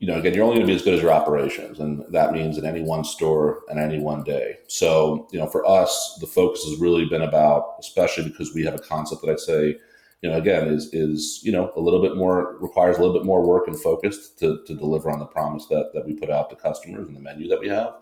you 0.00 0.06
know, 0.06 0.18
again, 0.18 0.34
you're 0.34 0.44
only 0.44 0.56
going 0.56 0.66
to 0.66 0.70
be 0.70 0.76
as 0.76 0.82
good 0.82 0.94
as 0.94 1.02
your 1.02 1.12
operations, 1.12 1.80
and 1.80 2.04
that 2.10 2.32
means 2.32 2.58
in 2.58 2.66
any 2.66 2.82
one 2.82 3.04
store 3.04 3.62
and 3.68 3.78
any 3.78 3.98
one 3.98 4.22
day. 4.22 4.58
So, 4.66 5.28
you 5.32 5.38
know, 5.38 5.46
for 5.46 5.66
us, 5.66 6.18
the 6.20 6.26
focus 6.26 6.64
has 6.64 6.78
really 6.78 7.06
been 7.06 7.22
about, 7.22 7.76
especially 7.80 8.28
because 8.28 8.52
we 8.54 8.64
have 8.64 8.74
a 8.74 8.78
concept 8.78 9.22
that 9.22 9.30
I'd 9.30 9.40
say, 9.40 9.78
you 10.20 10.30
know, 10.30 10.36
again, 10.36 10.66
is 10.68 10.92
is 10.92 11.40
you 11.42 11.52
know 11.52 11.72
a 11.76 11.80
little 11.80 12.02
bit 12.02 12.16
more 12.16 12.56
requires 12.60 12.96
a 12.96 13.00
little 13.00 13.14
bit 13.14 13.26
more 13.26 13.46
work 13.46 13.68
and 13.68 13.78
focus 13.78 14.30
to 14.38 14.62
to 14.66 14.74
deliver 14.74 15.10
on 15.10 15.18
the 15.18 15.26
promise 15.26 15.66
that 15.66 15.90
that 15.94 16.06
we 16.06 16.14
put 16.14 16.30
out 16.30 16.50
to 16.50 16.56
customers 16.56 17.06
and 17.06 17.16
the 17.16 17.20
menu 17.20 17.48
that 17.48 17.60
we 17.60 17.68
have. 17.68 17.94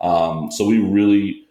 Um, 0.00 0.50
so 0.50 0.66
we 0.66 0.78
really 0.78 1.46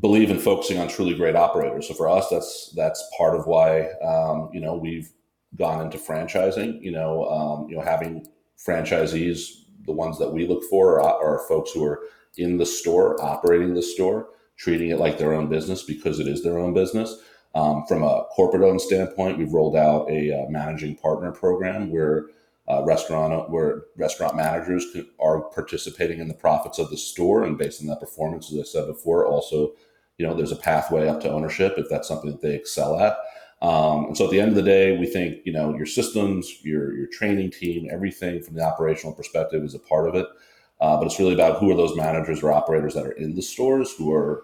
believe 0.00 0.30
in 0.30 0.38
focusing 0.38 0.78
on 0.78 0.88
truly 0.88 1.14
great 1.14 1.36
operators. 1.36 1.88
So 1.88 1.94
for 1.94 2.08
us, 2.08 2.28
that's 2.30 2.72
that's 2.76 3.02
part 3.16 3.38
of 3.38 3.46
why 3.46 3.90
um, 4.02 4.50
you 4.52 4.60
know 4.60 4.76
we've 4.76 5.10
gone 5.56 5.84
into 5.84 5.98
franchising. 5.98 6.82
You 6.82 6.92
know, 6.92 7.28
um, 7.28 7.68
you 7.68 7.76
know 7.76 7.82
having 7.82 8.26
franchisees, 8.58 9.64
the 9.84 9.92
ones 9.92 10.18
that 10.18 10.32
we 10.32 10.46
look 10.46 10.64
for 10.64 11.00
are, 11.00 11.22
are 11.22 11.48
folks 11.48 11.72
who 11.72 11.84
are 11.84 12.00
in 12.36 12.58
the 12.58 12.66
store, 12.66 13.22
operating 13.22 13.74
the 13.74 13.82
store, 13.82 14.28
treating 14.56 14.90
it 14.90 14.98
like 14.98 15.18
their 15.18 15.34
own 15.34 15.48
business 15.48 15.82
because 15.82 16.18
it 16.20 16.26
is 16.26 16.42
their 16.42 16.58
own 16.58 16.74
business. 16.74 17.16
Um, 17.54 17.86
from 17.86 18.02
a 18.02 18.24
corporate 18.32 18.62
owned 18.62 18.82
standpoint, 18.82 19.38
we've 19.38 19.52
rolled 19.52 19.76
out 19.76 20.10
a 20.10 20.42
uh, 20.42 20.50
managing 20.50 20.96
partner 20.96 21.32
program 21.32 21.90
where 21.90 22.26
uh, 22.68 22.82
restaurant 22.84 23.50
where 23.50 23.84
restaurant 23.96 24.36
managers 24.36 24.84
are 25.20 25.42
participating 25.42 26.18
in 26.18 26.28
the 26.28 26.34
profits 26.34 26.78
of 26.78 26.90
the 26.90 26.96
store 26.96 27.44
and 27.44 27.58
based 27.58 27.80
on 27.80 27.86
that 27.86 28.00
performance 28.00 28.52
as 28.52 28.58
i 28.58 28.62
said 28.62 28.86
before 28.86 29.26
also 29.26 29.72
you 30.18 30.26
know 30.26 30.34
there's 30.34 30.52
a 30.52 30.56
pathway 30.56 31.08
up 31.08 31.20
to 31.20 31.30
ownership 31.30 31.74
if 31.76 31.88
that's 31.88 32.08
something 32.08 32.30
that 32.30 32.40
they 32.40 32.54
excel 32.54 32.98
at. 33.00 33.16
Um, 33.62 34.06
and 34.06 34.16
so 34.16 34.26
at 34.26 34.30
the 34.30 34.40
end 34.40 34.50
of 34.50 34.54
the 34.54 34.62
day 34.62 34.98
we 34.98 35.06
think 35.06 35.38
you 35.44 35.52
know 35.52 35.74
your 35.74 35.86
systems 35.86 36.62
your 36.62 36.94
your 36.94 37.06
training 37.06 37.50
team 37.50 37.88
everything 37.90 38.42
from 38.42 38.54
the 38.54 38.62
operational 38.62 39.14
perspective 39.14 39.62
is 39.62 39.74
a 39.74 39.78
part 39.78 40.08
of 40.08 40.14
it. 40.14 40.26
Uh, 40.78 40.96
but 40.98 41.06
it's 41.06 41.18
really 41.18 41.32
about 41.32 41.58
who 41.58 41.70
are 41.70 41.76
those 41.76 41.96
managers 41.96 42.42
or 42.42 42.52
operators 42.52 42.92
that 42.92 43.06
are 43.06 43.12
in 43.12 43.34
the 43.34 43.40
stores 43.40 43.94
who 43.96 44.12
are 44.12 44.42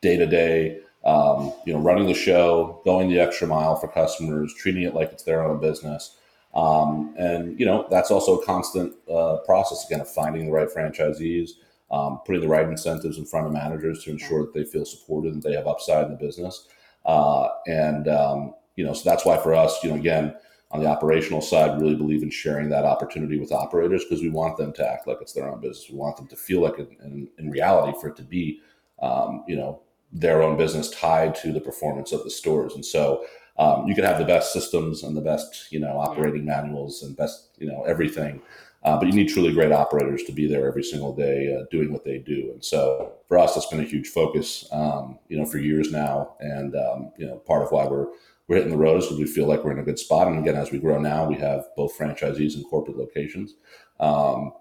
day 0.00 0.16
to 0.16 0.26
day 0.26 0.80
you 1.04 1.72
know 1.72 1.80
running 1.80 2.06
the 2.06 2.14
show 2.14 2.80
going 2.84 3.08
the 3.08 3.18
extra 3.18 3.46
mile 3.46 3.76
for 3.76 3.88
customers 3.88 4.54
treating 4.54 4.82
it 4.82 4.94
like 4.94 5.10
it's 5.12 5.24
their 5.24 5.42
own 5.42 5.60
business 5.60 6.16
um, 6.54 7.14
and 7.18 7.58
you 7.58 7.66
know 7.66 7.86
that's 7.90 8.10
also 8.10 8.38
a 8.38 8.44
constant 8.44 8.94
uh, 9.10 9.38
process 9.46 9.84
again 9.86 10.00
of 10.00 10.08
finding 10.08 10.46
the 10.46 10.52
right 10.52 10.68
franchisees, 10.68 11.50
um, 11.90 12.20
putting 12.26 12.42
the 12.42 12.48
right 12.48 12.68
incentives 12.68 13.18
in 13.18 13.24
front 13.24 13.46
of 13.46 13.52
managers 13.52 14.04
to 14.04 14.10
ensure 14.10 14.42
that 14.42 14.54
they 14.54 14.64
feel 14.64 14.84
supported 14.84 15.32
and 15.32 15.42
they 15.42 15.54
have 15.54 15.66
upside 15.66 16.06
in 16.06 16.12
the 16.12 16.18
business. 16.18 16.66
Uh, 17.04 17.48
and 17.66 18.08
um, 18.08 18.54
you 18.76 18.84
know, 18.84 18.92
so 18.92 19.08
that's 19.08 19.24
why 19.24 19.36
for 19.36 19.54
us, 19.54 19.82
you 19.82 19.90
know, 19.90 19.96
again, 19.96 20.34
on 20.70 20.80
the 20.80 20.86
operational 20.86 21.42
side, 21.42 21.80
really 21.80 21.94
believe 21.94 22.22
in 22.22 22.30
sharing 22.30 22.70
that 22.70 22.84
opportunity 22.84 23.38
with 23.38 23.52
operators 23.52 24.04
because 24.04 24.22
we 24.22 24.30
want 24.30 24.56
them 24.56 24.72
to 24.72 24.88
act 24.88 25.06
like 25.06 25.18
it's 25.20 25.34
their 25.34 25.48
own 25.50 25.60
business. 25.60 25.90
We 25.90 25.96
want 25.96 26.16
them 26.16 26.26
to 26.28 26.36
feel 26.36 26.60
like, 26.60 26.78
in, 26.78 27.28
in 27.38 27.50
reality, 27.50 27.96
for 28.00 28.08
it 28.08 28.16
to 28.16 28.22
be, 28.22 28.60
um, 29.02 29.44
you 29.46 29.56
know, 29.56 29.82
their 30.12 30.42
own 30.42 30.56
business 30.56 30.90
tied 30.90 31.34
to 31.36 31.52
the 31.52 31.60
performance 31.60 32.12
of 32.12 32.24
the 32.24 32.30
stores. 32.30 32.74
And 32.74 32.84
so 32.84 33.24
um, 33.58 33.86
you 33.86 33.94
can 33.94 34.04
have 34.04 34.18
the 34.18 34.24
best 34.24 34.52
systems 34.52 35.02
and 35.02 35.16
the 35.16 35.20
best, 35.20 35.70
you 35.70 35.78
know, 35.78 35.98
operating 35.98 36.44
manuals 36.44 37.02
and 37.02 37.16
best, 37.16 37.50
you 37.58 37.66
know, 37.66 37.82
everything. 37.84 38.40
Uh, 38.84 38.98
but 38.98 39.06
you 39.06 39.12
need 39.12 39.28
truly 39.28 39.52
great 39.52 39.70
operators 39.70 40.24
to 40.24 40.32
be 40.32 40.48
there 40.48 40.66
every 40.66 40.82
single 40.82 41.14
day 41.14 41.54
uh, 41.54 41.64
doing 41.70 41.92
what 41.92 42.04
they 42.04 42.18
do. 42.18 42.50
And 42.52 42.64
so 42.64 43.12
for 43.28 43.38
us, 43.38 43.54
that's 43.54 43.66
been 43.66 43.80
a 43.80 43.84
huge 43.84 44.08
focus, 44.08 44.66
um, 44.72 45.18
you 45.28 45.38
know, 45.38 45.44
for 45.44 45.58
years 45.58 45.92
now. 45.92 46.34
And, 46.40 46.74
um, 46.74 47.12
you 47.16 47.26
know, 47.26 47.36
part 47.36 47.62
of 47.62 47.70
why 47.70 47.86
we're, 47.86 48.08
we're 48.48 48.56
hitting 48.56 48.72
the 48.72 48.76
road 48.76 48.98
is 48.98 49.04
because 49.04 49.20
we 49.20 49.26
feel 49.26 49.46
like 49.46 49.62
we're 49.62 49.72
in 49.72 49.78
a 49.78 49.84
good 49.84 50.00
spot. 50.00 50.26
And 50.26 50.38
again, 50.38 50.56
as 50.56 50.72
we 50.72 50.80
grow 50.80 50.98
now, 50.98 51.24
we 51.24 51.36
have 51.36 51.66
both 51.76 51.96
franchisees 51.96 52.56
and 52.56 52.68
corporate 52.68 52.96
locations 52.96 53.54
um, 54.00 54.52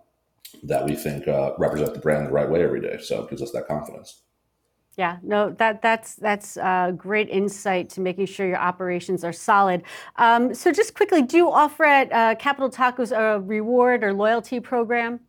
that 0.61 0.85
we 0.85 0.95
think 0.95 1.27
uh, 1.27 1.53
represent 1.57 1.95
the 1.95 1.99
brand 1.99 2.27
the 2.27 2.31
right 2.31 2.49
way 2.49 2.63
every 2.63 2.81
day. 2.81 2.99
So 3.01 3.23
it 3.23 3.29
gives 3.29 3.41
us 3.41 3.51
that 3.53 3.67
confidence. 3.67 4.21
Yeah, 4.97 5.17
no, 5.23 5.51
that 5.51 5.81
that's 5.81 6.15
that's 6.15 6.57
uh, 6.57 6.91
great 6.91 7.29
insight 7.29 7.89
to 7.91 8.01
making 8.01 8.25
sure 8.25 8.45
your 8.45 8.57
operations 8.57 9.23
are 9.23 9.31
solid. 9.31 9.83
Um, 10.17 10.53
so, 10.53 10.71
just 10.71 10.95
quickly, 10.95 11.21
do 11.21 11.37
you 11.37 11.49
offer 11.49 11.85
at 11.85 12.11
uh, 12.11 12.35
Capital 12.35 12.69
Tacos 12.69 13.15
a 13.17 13.39
reward 13.39 14.03
or 14.03 14.13
loyalty 14.13 14.59
program? 14.59 15.21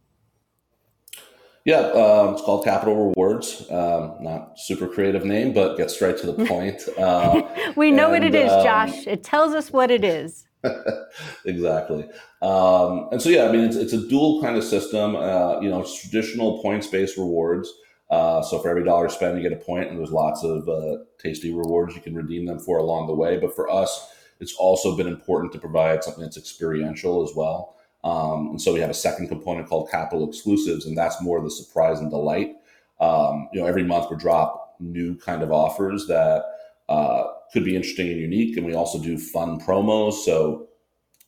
Yeah, 1.64 1.78
um, 1.78 2.34
it's 2.34 2.42
called 2.42 2.64
Capital 2.64 3.10
Rewards. 3.10 3.70
Um, 3.70 4.16
not 4.20 4.58
super 4.58 4.88
creative 4.88 5.24
name, 5.24 5.52
but 5.52 5.76
gets 5.76 5.94
straight 5.94 6.18
to 6.18 6.32
the 6.32 6.44
point. 6.46 6.82
Uh, 6.98 7.42
we 7.76 7.92
know 7.92 8.12
and, 8.12 8.24
what 8.24 8.24
it 8.24 8.34
is, 8.34 8.50
um, 8.50 8.64
Josh. 8.64 9.06
It 9.06 9.22
tells 9.22 9.54
us 9.54 9.70
what 9.70 9.92
it 9.92 10.02
is. 10.02 10.44
exactly. 11.44 12.08
Um, 12.40 13.08
and 13.12 13.22
so, 13.22 13.28
yeah, 13.28 13.44
I 13.44 13.52
mean, 13.52 13.60
it's, 13.60 13.76
it's 13.76 13.92
a 13.92 14.08
dual 14.08 14.42
kind 14.42 14.56
of 14.56 14.64
system. 14.64 15.14
Uh, 15.14 15.60
you 15.60 15.70
know, 15.70 15.82
it's 15.82 16.00
traditional 16.00 16.60
points 16.62 16.88
based 16.88 17.16
rewards. 17.16 17.72
Uh, 18.12 18.42
so 18.42 18.58
for 18.58 18.68
every 18.68 18.84
dollar 18.84 19.08
spent, 19.08 19.38
you 19.38 19.42
get 19.42 19.58
a 19.58 19.64
point, 19.64 19.88
and 19.88 19.98
there's 19.98 20.12
lots 20.12 20.44
of 20.44 20.68
uh, 20.68 20.98
tasty 21.18 21.50
rewards 21.50 21.94
you 21.94 22.02
can 22.02 22.14
redeem 22.14 22.44
them 22.44 22.58
for 22.58 22.76
along 22.76 23.06
the 23.06 23.14
way. 23.14 23.38
But 23.38 23.56
for 23.56 23.70
us, 23.70 24.12
it's 24.38 24.54
also 24.56 24.94
been 24.94 25.06
important 25.06 25.50
to 25.54 25.58
provide 25.58 26.04
something 26.04 26.22
that's 26.22 26.36
experiential 26.36 27.26
as 27.26 27.34
well. 27.34 27.74
Um, 28.04 28.48
and 28.50 28.60
so 28.60 28.74
we 28.74 28.80
have 28.80 28.90
a 28.90 28.94
second 28.94 29.28
component 29.28 29.66
called 29.66 29.90
capital 29.90 30.28
exclusives, 30.28 30.84
and 30.84 30.96
that's 30.96 31.22
more 31.22 31.40
the 31.40 31.50
surprise 31.50 32.00
and 32.00 32.10
delight. 32.10 32.56
Um, 33.00 33.48
you 33.50 33.60
know, 33.60 33.66
every 33.66 33.82
month 33.82 34.10
we 34.10 34.18
drop 34.18 34.74
new 34.78 35.16
kind 35.16 35.42
of 35.42 35.50
offers 35.50 36.06
that 36.08 36.44
uh, 36.90 37.24
could 37.50 37.64
be 37.64 37.76
interesting 37.76 38.08
and 38.08 38.20
unique, 38.20 38.58
and 38.58 38.66
we 38.66 38.74
also 38.74 39.00
do 39.00 39.16
fun 39.16 39.58
promos. 39.58 40.24
So, 40.24 40.68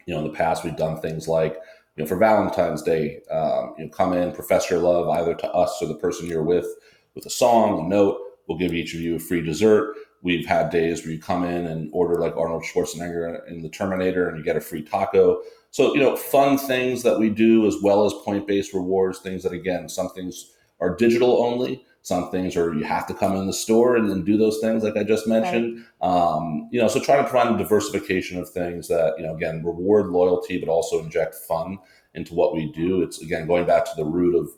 you 0.04 0.12
know, 0.12 0.20
in 0.20 0.26
the 0.26 0.36
past 0.36 0.64
we've 0.64 0.76
done 0.76 1.00
things 1.00 1.28
like 1.28 1.56
you 1.96 2.02
know, 2.02 2.08
for 2.08 2.16
Valentine's 2.16 2.82
Day, 2.82 3.20
um, 3.30 3.74
you 3.78 3.84
know, 3.84 3.90
come 3.90 4.12
in, 4.12 4.32
profess 4.32 4.68
your 4.68 4.80
love 4.80 5.08
either 5.10 5.34
to 5.34 5.52
us 5.52 5.80
or 5.80 5.86
the 5.86 5.94
person 5.94 6.26
you're 6.26 6.42
with, 6.42 6.66
with 7.14 7.24
a 7.26 7.30
song, 7.30 7.86
a 7.86 7.88
note. 7.88 8.18
We'll 8.48 8.58
give 8.58 8.74
each 8.74 8.94
of 8.94 9.00
you 9.00 9.16
a 9.16 9.20
free 9.20 9.40
dessert. 9.40 9.94
We've 10.22 10.46
had 10.46 10.70
days 10.70 11.02
where 11.02 11.12
you 11.12 11.20
come 11.20 11.44
in 11.44 11.66
and 11.66 11.90
order 11.92 12.18
like 12.18 12.36
Arnold 12.36 12.64
Schwarzenegger 12.64 13.46
in 13.48 13.62
the 13.62 13.68
Terminator, 13.68 14.28
and 14.28 14.38
you 14.38 14.44
get 14.44 14.56
a 14.56 14.60
free 14.60 14.82
taco. 14.82 15.42
So 15.70 15.94
you 15.94 16.00
know, 16.00 16.16
fun 16.16 16.58
things 16.58 17.02
that 17.02 17.18
we 17.18 17.30
do 17.30 17.66
as 17.66 17.76
well 17.82 18.06
as 18.06 18.12
point-based 18.24 18.74
rewards. 18.74 19.18
Things 19.18 19.42
that 19.42 19.52
again, 19.52 19.88
some 19.88 20.08
things 20.10 20.52
are 20.80 20.96
digital 20.96 21.42
only. 21.44 21.84
Some 22.04 22.30
things 22.30 22.54
or 22.54 22.74
you 22.74 22.84
have 22.84 23.06
to 23.06 23.14
come 23.14 23.34
in 23.34 23.46
the 23.46 23.52
store 23.52 23.96
and 23.96 24.10
then 24.10 24.24
do 24.24 24.36
those 24.36 24.60
things 24.60 24.84
like 24.84 24.94
I 24.94 25.04
just 25.04 25.26
mentioned. 25.26 25.84
Right. 26.02 26.08
Um, 26.08 26.68
you 26.70 26.78
know, 26.78 26.86
so 26.86 27.00
try 27.00 27.16
to 27.16 27.24
provide 27.24 27.54
a 27.54 27.56
diversification 27.56 28.38
of 28.38 28.48
things 28.50 28.88
that 28.88 29.14
you 29.18 29.24
know 29.24 29.34
again 29.34 29.64
reward 29.64 30.10
loyalty, 30.10 30.58
but 30.58 30.68
also 30.68 31.02
inject 31.02 31.34
fun 31.34 31.78
into 32.12 32.34
what 32.34 32.54
we 32.54 32.70
do. 32.72 33.02
It's 33.02 33.22
again 33.22 33.46
going 33.46 33.66
back 33.66 33.86
to 33.86 33.96
the 33.96 34.04
root 34.04 34.34
of 34.34 34.50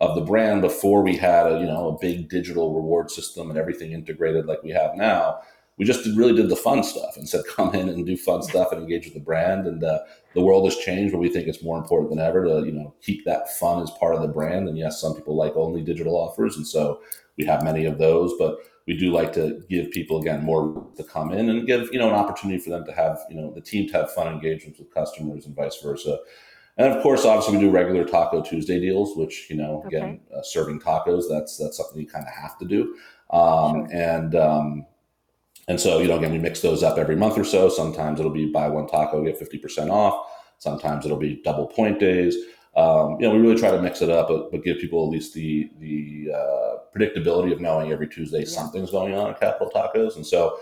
of 0.00 0.14
the 0.14 0.22
brand 0.22 0.62
before 0.62 1.02
we 1.02 1.14
had 1.14 1.46
a 1.46 1.60
you 1.60 1.66
know 1.66 1.88
a 1.88 1.98
big 1.98 2.30
digital 2.30 2.74
reward 2.74 3.10
system 3.10 3.50
and 3.50 3.58
everything 3.58 3.92
integrated 3.92 4.46
like 4.46 4.62
we 4.62 4.70
have 4.70 4.96
now 4.96 5.40
we 5.76 5.84
just 5.84 6.04
did, 6.04 6.16
really 6.16 6.34
did 6.34 6.48
the 6.48 6.56
fun 6.56 6.82
stuff 6.82 7.16
and 7.16 7.28
said 7.28 7.42
come 7.48 7.74
in 7.74 7.88
and 7.88 8.06
do 8.06 8.16
fun 8.16 8.42
stuff 8.42 8.72
and 8.72 8.82
engage 8.82 9.04
with 9.04 9.14
the 9.14 9.20
brand 9.20 9.66
and 9.66 9.82
uh, 9.82 10.00
the 10.34 10.42
world 10.42 10.64
has 10.64 10.76
changed 10.76 11.12
but 11.12 11.18
we 11.18 11.28
think 11.28 11.48
it's 11.48 11.62
more 11.62 11.78
important 11.78 12.10
than 12.10 12.18
ever 12.18 12.44
to 12.44 12.64
you 12.64 12.72
know 12.72 12.94
keep 13.02 13.24
that 13.24 13.56
fun 13.58 13.82
as 13.82 13.90
part 13.92 14.14
of 14.14 14.22
the 14.22 14.28
brand 14.28 14.68
and 14.68 14.78
yes 14.78 15.00
some 15.00 15.14
people 15.14 15.36
like 15.36 15.54
only 15.56 15.82
digital 15.82 16.16
offers 16.16 16.56
and 16.56 16.66
so 16.66 17.00
we 17.36 17.44
have 17.44 17.62
many 17.62 17.84
of 17.84 17.98
those 17.98 18.32
but 18.38 18.58
we 18.86 18.96
do 18.96 19.10
like 19.10 19.32
to 19.32 19.62
give 19.70 19.90
people 19.90 20.20
again 20.20 20.44
more 20.44 20.86
to 20.96 21.02
come 21.02 21.32
in 21.32 21.48
and 21.48 21.66
give 21.66 21.88
you 21.92 21.98
know 21.98 22.08
an 22.08 22.14
opportunity 22.14 22.62
for 22.62 22.70
them 22.70 22.84
to 22.84 22.92
have 22.92 23.18
you 23.28 23.36
know 23.36 23.52
the 23.52 23.60
team 23.60 23.88
to 23.88 23.94
have 23.94 24.12
fun 24.12 24.28
engagements 24.28 24.78
with 24.78 24.92
customers 24.92 25.46
and 25.46 25.56
vice 25.56 25.80
versa 25.82 26.18
and 26.76 26.92
of 26.92 27.02
course 27.02 27.24
obviously 27.24 27.56
we 27.56 27.64
do 27.64 27.70
regular 27.70 28.04
taco 28.04 28.42
tuesday 28.42 28.78
deals 28.78 29.16
which 29.16 29.48
you 29.48 29.56
know 29.56 29.82
okay. 29.86 29.96
again 29.96 30.20
uh, 30.36 30.42
serving 30.42 30.78
tacos 30.78 31.24
that's 31.28 31.56
that's 31.56 31.76
something 31.76 32.00
you 32.00 32.06
kind 32.06 32.26
of 32.26 32.32
have 32.32 32.58
to 32.58 32.64
do 32.64 32.94
um, 33.30 33.88
sure. 33.88 33.88
and 33.92 34.34
um, 34.36 34.86
and 35.68 35.80
so, 35.80 35.98
you 35.98 36.08
know, 36.08 36.18
again, 36.18 36.32
we 36.32 36.38
mix 36.38 36.60
those 36.60 36.82
up 36.82 36.98
every 36.98 37.16
month 37.16 37.38
or 37.38 37.44
so. 37.44 37.68
Sometimes 37.68 38.20
it'll 38.20 38.32
be 38.32 38.50
buy 38.50 38.68
one 38.68 38.86
taco, 38.86 39.24
get 39.24 39.40
50% 39.40 39.90
off. 39.90 40.30
Sometimes 40.58 41.04
it'll 41.04 41.16
be 41.16 41.40
double 41.42 41.66
point 41.66 41.98
days. 41.98 42.36
Um, 42.76 43.16
you 43.20 43.28
know, 43.28 43.34
we 43.34 43.40
really 43.40 43.58
try 43.58 43.70
to 43.70 43.80
mix 43.80 44.02
it 44.02 44.10
up, 44.10 44.28
but, 44.28 44.50
but 44.50 44.64
give 44.64 44.78
people 44.78 45.04
at 45.04 45.10
least 45.10 45.32
the 45.32 45.70
the 45.78 46.30
uh, 46.34 46.76
predictability 46.96 47.52
of 47.52 47.60
knowing 47.60 47.92
every 47.92 48.08
Tuesday 48.08 48.40
yeah. 48.40 48.46
something's 48.46 48.90
going 48.90 49.14
on 49.14 49.30
at 49.30 49.40
Capital 49.40 49.70
Tacos. 49.70 50.16
And 50.16 50.26
so 50.26 50.58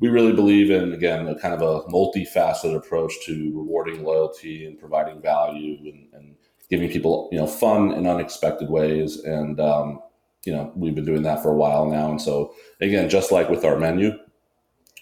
we 0.00 0.08
really 0.08 0.32
believe 0.32 0.70
in, 0.70 0.92
again, 0.92 1.26
a 1.28 1.38
kind 1.38 1.54
of 1.54 1.62
a 1.62 1.88
multifaceted 1.88 2.76
approach 2.76 3.12
to 3.26 3.52
rewarding 3.54 4.04
loyalty 4.04 4.66
and 4.66 4.78
providing 4.78 5.20
value 5.20 5.76
and, 5.84 6.08
and 6.12 6.36
giving 6.70 6.88
people, 6.88 7.28
you 7.32 7.38
know, 7.38 7.46
fun 7.46 7.92
in 7.92 8.06
unexpected 8.06 8.70
ways. 8.70 9.24
And, 9.24 9.58
um, 9.58 10.00
you 10.44 10.52
know, 10.52 10.72
we've 10.76 10.94
been 10.94 11.04
doing 11.04 11.22
that 11.22 11.42
for 11.42 11.50
a 11.50 11.56
while 11.56 11.86
now. 11.86 12.10
And 12.10 12.22
so, 12.22 12.54
again, 12.80 13.08
just 13.08 13.32
like 13.32 13.48
with 13.48 13.64
our 13.64 13.76
menu, 13.76 14.12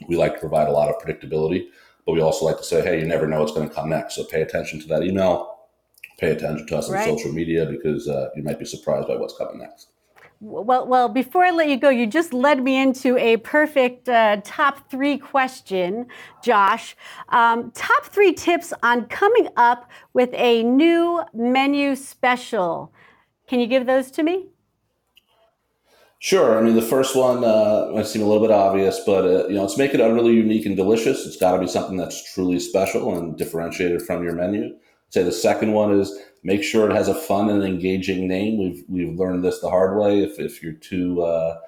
we 0.09 0.17
like 0.17 0.35
to 0.35 0.41
provide 0.41 0.69
a 0.69 0.73
lot 0.73 0.89
of 0.89 1.01
predictability, 1.01 1.69
but 2.05 2.13
we 2.13 2.21
also 2.21 2.45
like 2.45 2.59
to 2.59 2.65
say, 2.65 2.83
hey, 2.83 3.01
you 3.01 3.07
never 3.07 3.27
know 3.27 3.41
what's 3.41 3.53
going 3.53 3.69
to 3.69 3.75
come 3.75 3.89
next. 3.89 4.15
So 4.15 4.25
pay 4.25 4.43
attention 4.43 4.81
to 4.81 4.89
that 4.89 5.03
email, 5.03 5.59
pay 6.19 6.31
attention 6.31 6.67
to 6.67 6.77
us 6.77 6.91
right. 6.91 7.09
on 7.09 7.19
social 7.19 7.33
media 7.33 7.67
because 7.67 8.09
uh, 8.09 8.31
you 8.37 8.43
might 8.43 8.59
be 8.59 8.65
surprised 8.65 9.09
by 9.09 9.17
what's 9.17 9.37
coming 9.37 9.59
next. 9.59 9.89
Well, 10.41 10.87
well, 10.87 11.09
before 11.09 11.45
I 11.45 11.51
let 11.51 11.71
you 11.71 11.79
go, 11.79 11.89
you 11.89 12.07
just 12.07 12.35
led 12.35 12.63
me 12.63 12.77
into 12.77 13.17
a 13.17 13.39
perfect 13.39 14.07
uh, 14.07 14.43
top 14.45 14.91
three 14.91 15.17
question, 15.17 16.09
Josh. 16.45 16.95
Um, 17.31 17.71
top 17.71 18.05
three 18.05 18.35
tips 18.35 18.75
on 18.83 19.07
coming 19.07 19.49
up 19.57 19.91
with 20.13 20.29
a 20.35 20.63
new 20.63 21.23
menu 21.33 21.97
special. 21.97 22.93
Can 23.49 23.61
you 23.61 23.67
give 23.67 23.87
those 23.87 24.11
to 24.11 24.23
me? 24.23 24.49
Sure. 26.19 26.59
I 26.59 26.63
mean, 26.63 26.75
the 26.75 26.83
first 26.83 27.15
one 27.15 27.45
uh, 27.45 27.91
might 27.93 28.07
seem 28.07 28.23
a 28.23 28.25
little 28.25 28.43
bit 28.43 28.51
obvious, 28.53 29.01
but 29.05 29.25
uh, 29.25 29.47
you 29.49 29.55
know, 29.55 29.63
let's 29.63 29.77
make 29.77 29.93
it 29.95 30.01
utterly 30.01 30.33
unique 30.33 30.65
and 30.65 30.77
delicious. 30.77 31.27
It's 31.27 31.37
got 31.37 31.53
to 31.53 31.59
be 31.59 31.69
something 31.69 31.97
that's 31.97 32.33
truly 32.33 32.59
special 32.59 33.17
and 33.17 33.37
differentiated 33.37 34.03
from 34.03 34.25
your 34.25 34.35
menu. 34.35 34.65
I'd 34.65 35.13
say 35.13 35.23
the 35.23 35.33
second 35.33 35.73
one 35.73 35.93
is 35.93 36.19
make 36.43 36.63
sure 36.63 36.89
it 36.91 36.95
has 36.95 37.09
a 37.09 37.15
fun 37.15 37.51
and 37.51 37.63
engaging 37.63 38.27
name. 38.27 38.59
We've 38.59 38.83
we've 38.89 39.19
learned 39.19 39.45
this 39.45 39.61
the 39.61 39.69
hard 39.69 39.99
way. 39.99 40.23
If 40.23 40.41
if 40.41 40.63
you're 40.63 40.73
too 40.73 41.23
uh, 41.23 41.59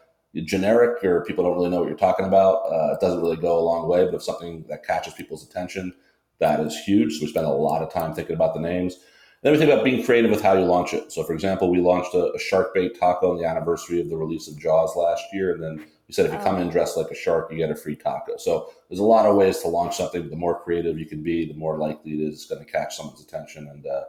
generic 0.44 1.04
or 1.04 1.24
people 1.24 1.44
don't 1.44 1.54
really 1.54 1.70
know 1.70 1.80
what 1.80 1.88
you're 1.88 1.96
talking 1.98 2.26
about, 2.26 2.62
uh, 2.72 2.94
it 2.94 3.00
doesn't 3.00 3.20
really 3.20 3.36
go 3.36 3.58
a 3.58 3.60
long 3.60 3.86
way. 3.86 4.06
But 4.06 4.14
if 4.14 4.22
something 4.22 4.64
that 4.70 4.86
catches 4.86 5.12
people's 5.12 5.44
attention, 5.44 5.92
that 6.38 6.60
is 6.60 6.74
huge. 6.74 7.18
So 7.18 7.26
we 7.26 7.30
spend 7.30 7.46
a 7.46 7.50
lot 7.50 7.82
of 7.82 7.92
time 7.92 8.14
thinking 8.14 8.34
about 8.34 8.54
the 8.54 8.60
names. 8.60 8.96
Then 9.42 9.52
we 9.52 9.58
think 9.58 9.70
about 9.70 9.84
being 9.84 10.04
creative 10.04 10.30
with 10.30 10.42
how 10.42 10.54
you 10.54 10.64
launch 10.64 10.94
it. 10.94 11.12
So, 11.12 11.22
for 11.22 11.32
example, 11.32 11.70
we 11.70 11.80
launched 11.80 12.12
a, 12.14 12.32
a 12.32 12.38
shark 12.38 12.74
bait 12.74 12.98
taco 12.98 13.32
on 13.32 13.38
the 13.38 13.46
anniversary 13.46 14.00
of 14.00 14.08
the 14.08 14.16
release 14.16 14.48
of 14.48 14.58
Jaws 14.58 14.96
last 14.96 15.22
year, 15.32 15.52
and 15.52 15.62
then 15.62 15.86
we 16.08 16.14
said 16.14 16.26
if 16.26 16.32
you 16.32 16.38
come 16.38 16.60
in 16.60 16.68
oh. 16.68 16.70
dressed 16.70 16.96
like 16.96 17.10
a 17.10 17.14
shark, 17.14 17.50
you 17.52 17.58
get 17.58 17.70
a 17.70 17.76
free 17.76 17.94
taco. 17.94 18.36
So, 18.36 18.72
there's 18.88 18.98
a 18.98 19.04
lot 19.04 19.26
of 19.26 19.36
ways 19.36 19.58
to 19.60 19.68
launch 19.68 19.96
something. 19.96 20.28
The 20.28 20.36
more 20.36 20.60
creative 20.60 20.98
you 20.98 21.06
can 21.06 21.22
be, 21.22 21.46
the 21.46 21.58
more 21.58 21.78
likely 21.78 22.14
it 22.14 22.32
is 22.32 22.46
going 22.46 22.64
to 22.64 22.70
catch 22.70 22.96
someone's 22.96 23.22
attention 23.22 23.68
and 23.68 23.86
uh, 23.86 24.04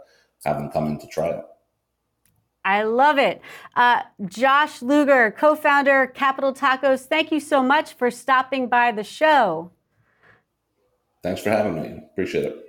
have 0.45 0.57
them 0.57 0.71
come 0.71 0.87
in 0.87 0.99
to 0.99 1.07
try 1.07 1.27
it. 1.27 1.45
I 2.65 2.83
love 2.83 3.17
it. 3.17 3.41
Uh, 3.75 4.01
Josh 4.25 4.81
Luger, 4.81 5.31
co 5.31 5.55
founder, 5.55 6.07
Capital 6.07 6.53
Tacos, 6.53 7.05
thank 7.05 7.31
you 7.31 7.39
so 7.39 7.63
much 7.63 7.93
for 7.93 8.11
stopping 8.11 8.67
by 8.67 8.91
the 8.91 9.03
show. 9.03 9.71
Thanks 11.21 11.41
for 11.41 11.49
having 11.49 11.75
me. 11.75 12.03
Appreciate 12.11 12.45
it. 12.45 12.68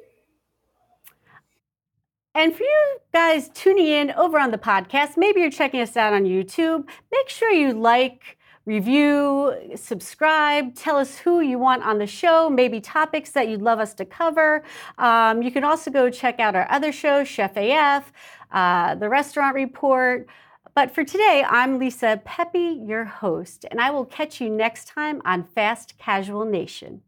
And 2.35 2.55
for 2.55 2.63
you 2.63 2.99
guys 3.13 3.51
tuning 3.55 3.87
in 3.87 4.13
over 4.13 4.39
on 4.39 4.53
the 4.53 4.59
podcast, 4.59 5.17
maybe 5.17 5.41
you're 5.41 5.51
checking 5.51 5.81
us 5.81 5.97
out 5.97 6.13
on 6.13 6.25
YouTube, 6.25 6.87
make 7.11 7.29
sure 7.29 7.51
you 7.51 7.73
like, 7.73 8.39
review, 8.67 9.53
subscribe, 9.75 10.75
tell 10.77 10.97
us 10.97 11.19
who 11.19 11.41
you 11.41 11.59
want 11.59 11.83
on 11.83 11.99
the 11.99 12.07
show, 12.07 12.49
maybe 12.49 12.81
topics 12.81 13.31
that 13.31 13.49
you'd 13.49 13.63
love 13.63 13.81
us 13.81 13.95
to 13.95 14.05
cover. 14.05 14.63
Um, 14.99 15.43
you 15.43 15.51
can 15.51 15.65
also 15.65 15.91
go 15.91 16.09
check 16.09 16.39
out 16.39 16.55
our 16.55 16.71
other 16.71 16.93
shows, 16.93 17.27
Chef 17.27 17.57
AF, 17.57 18.13
uh, 18.53 18.95
The 18.95 19.09
Restaurant 19.09 19.57
Report, 19.57 20.29
But 20.75 20.95
for 20.95 21.03
today, 21.05 21.45
I'm 21.49 21.81
Lisa 21.81 22.23
Pepe, 22.25 22.81
your 22.87 23.05
host, 23.05 23.67
and 23.71 23.81
I 23.81 23.91
will 23.91 24.05
catch 24.05 24.41
you 24.41 24.49
next 24.49 24.87
time 24.87 25.21
on 25.25 25.43
Fast 25.43 25.99
Casual 25.99 26.45
Nation. 26.45 27.03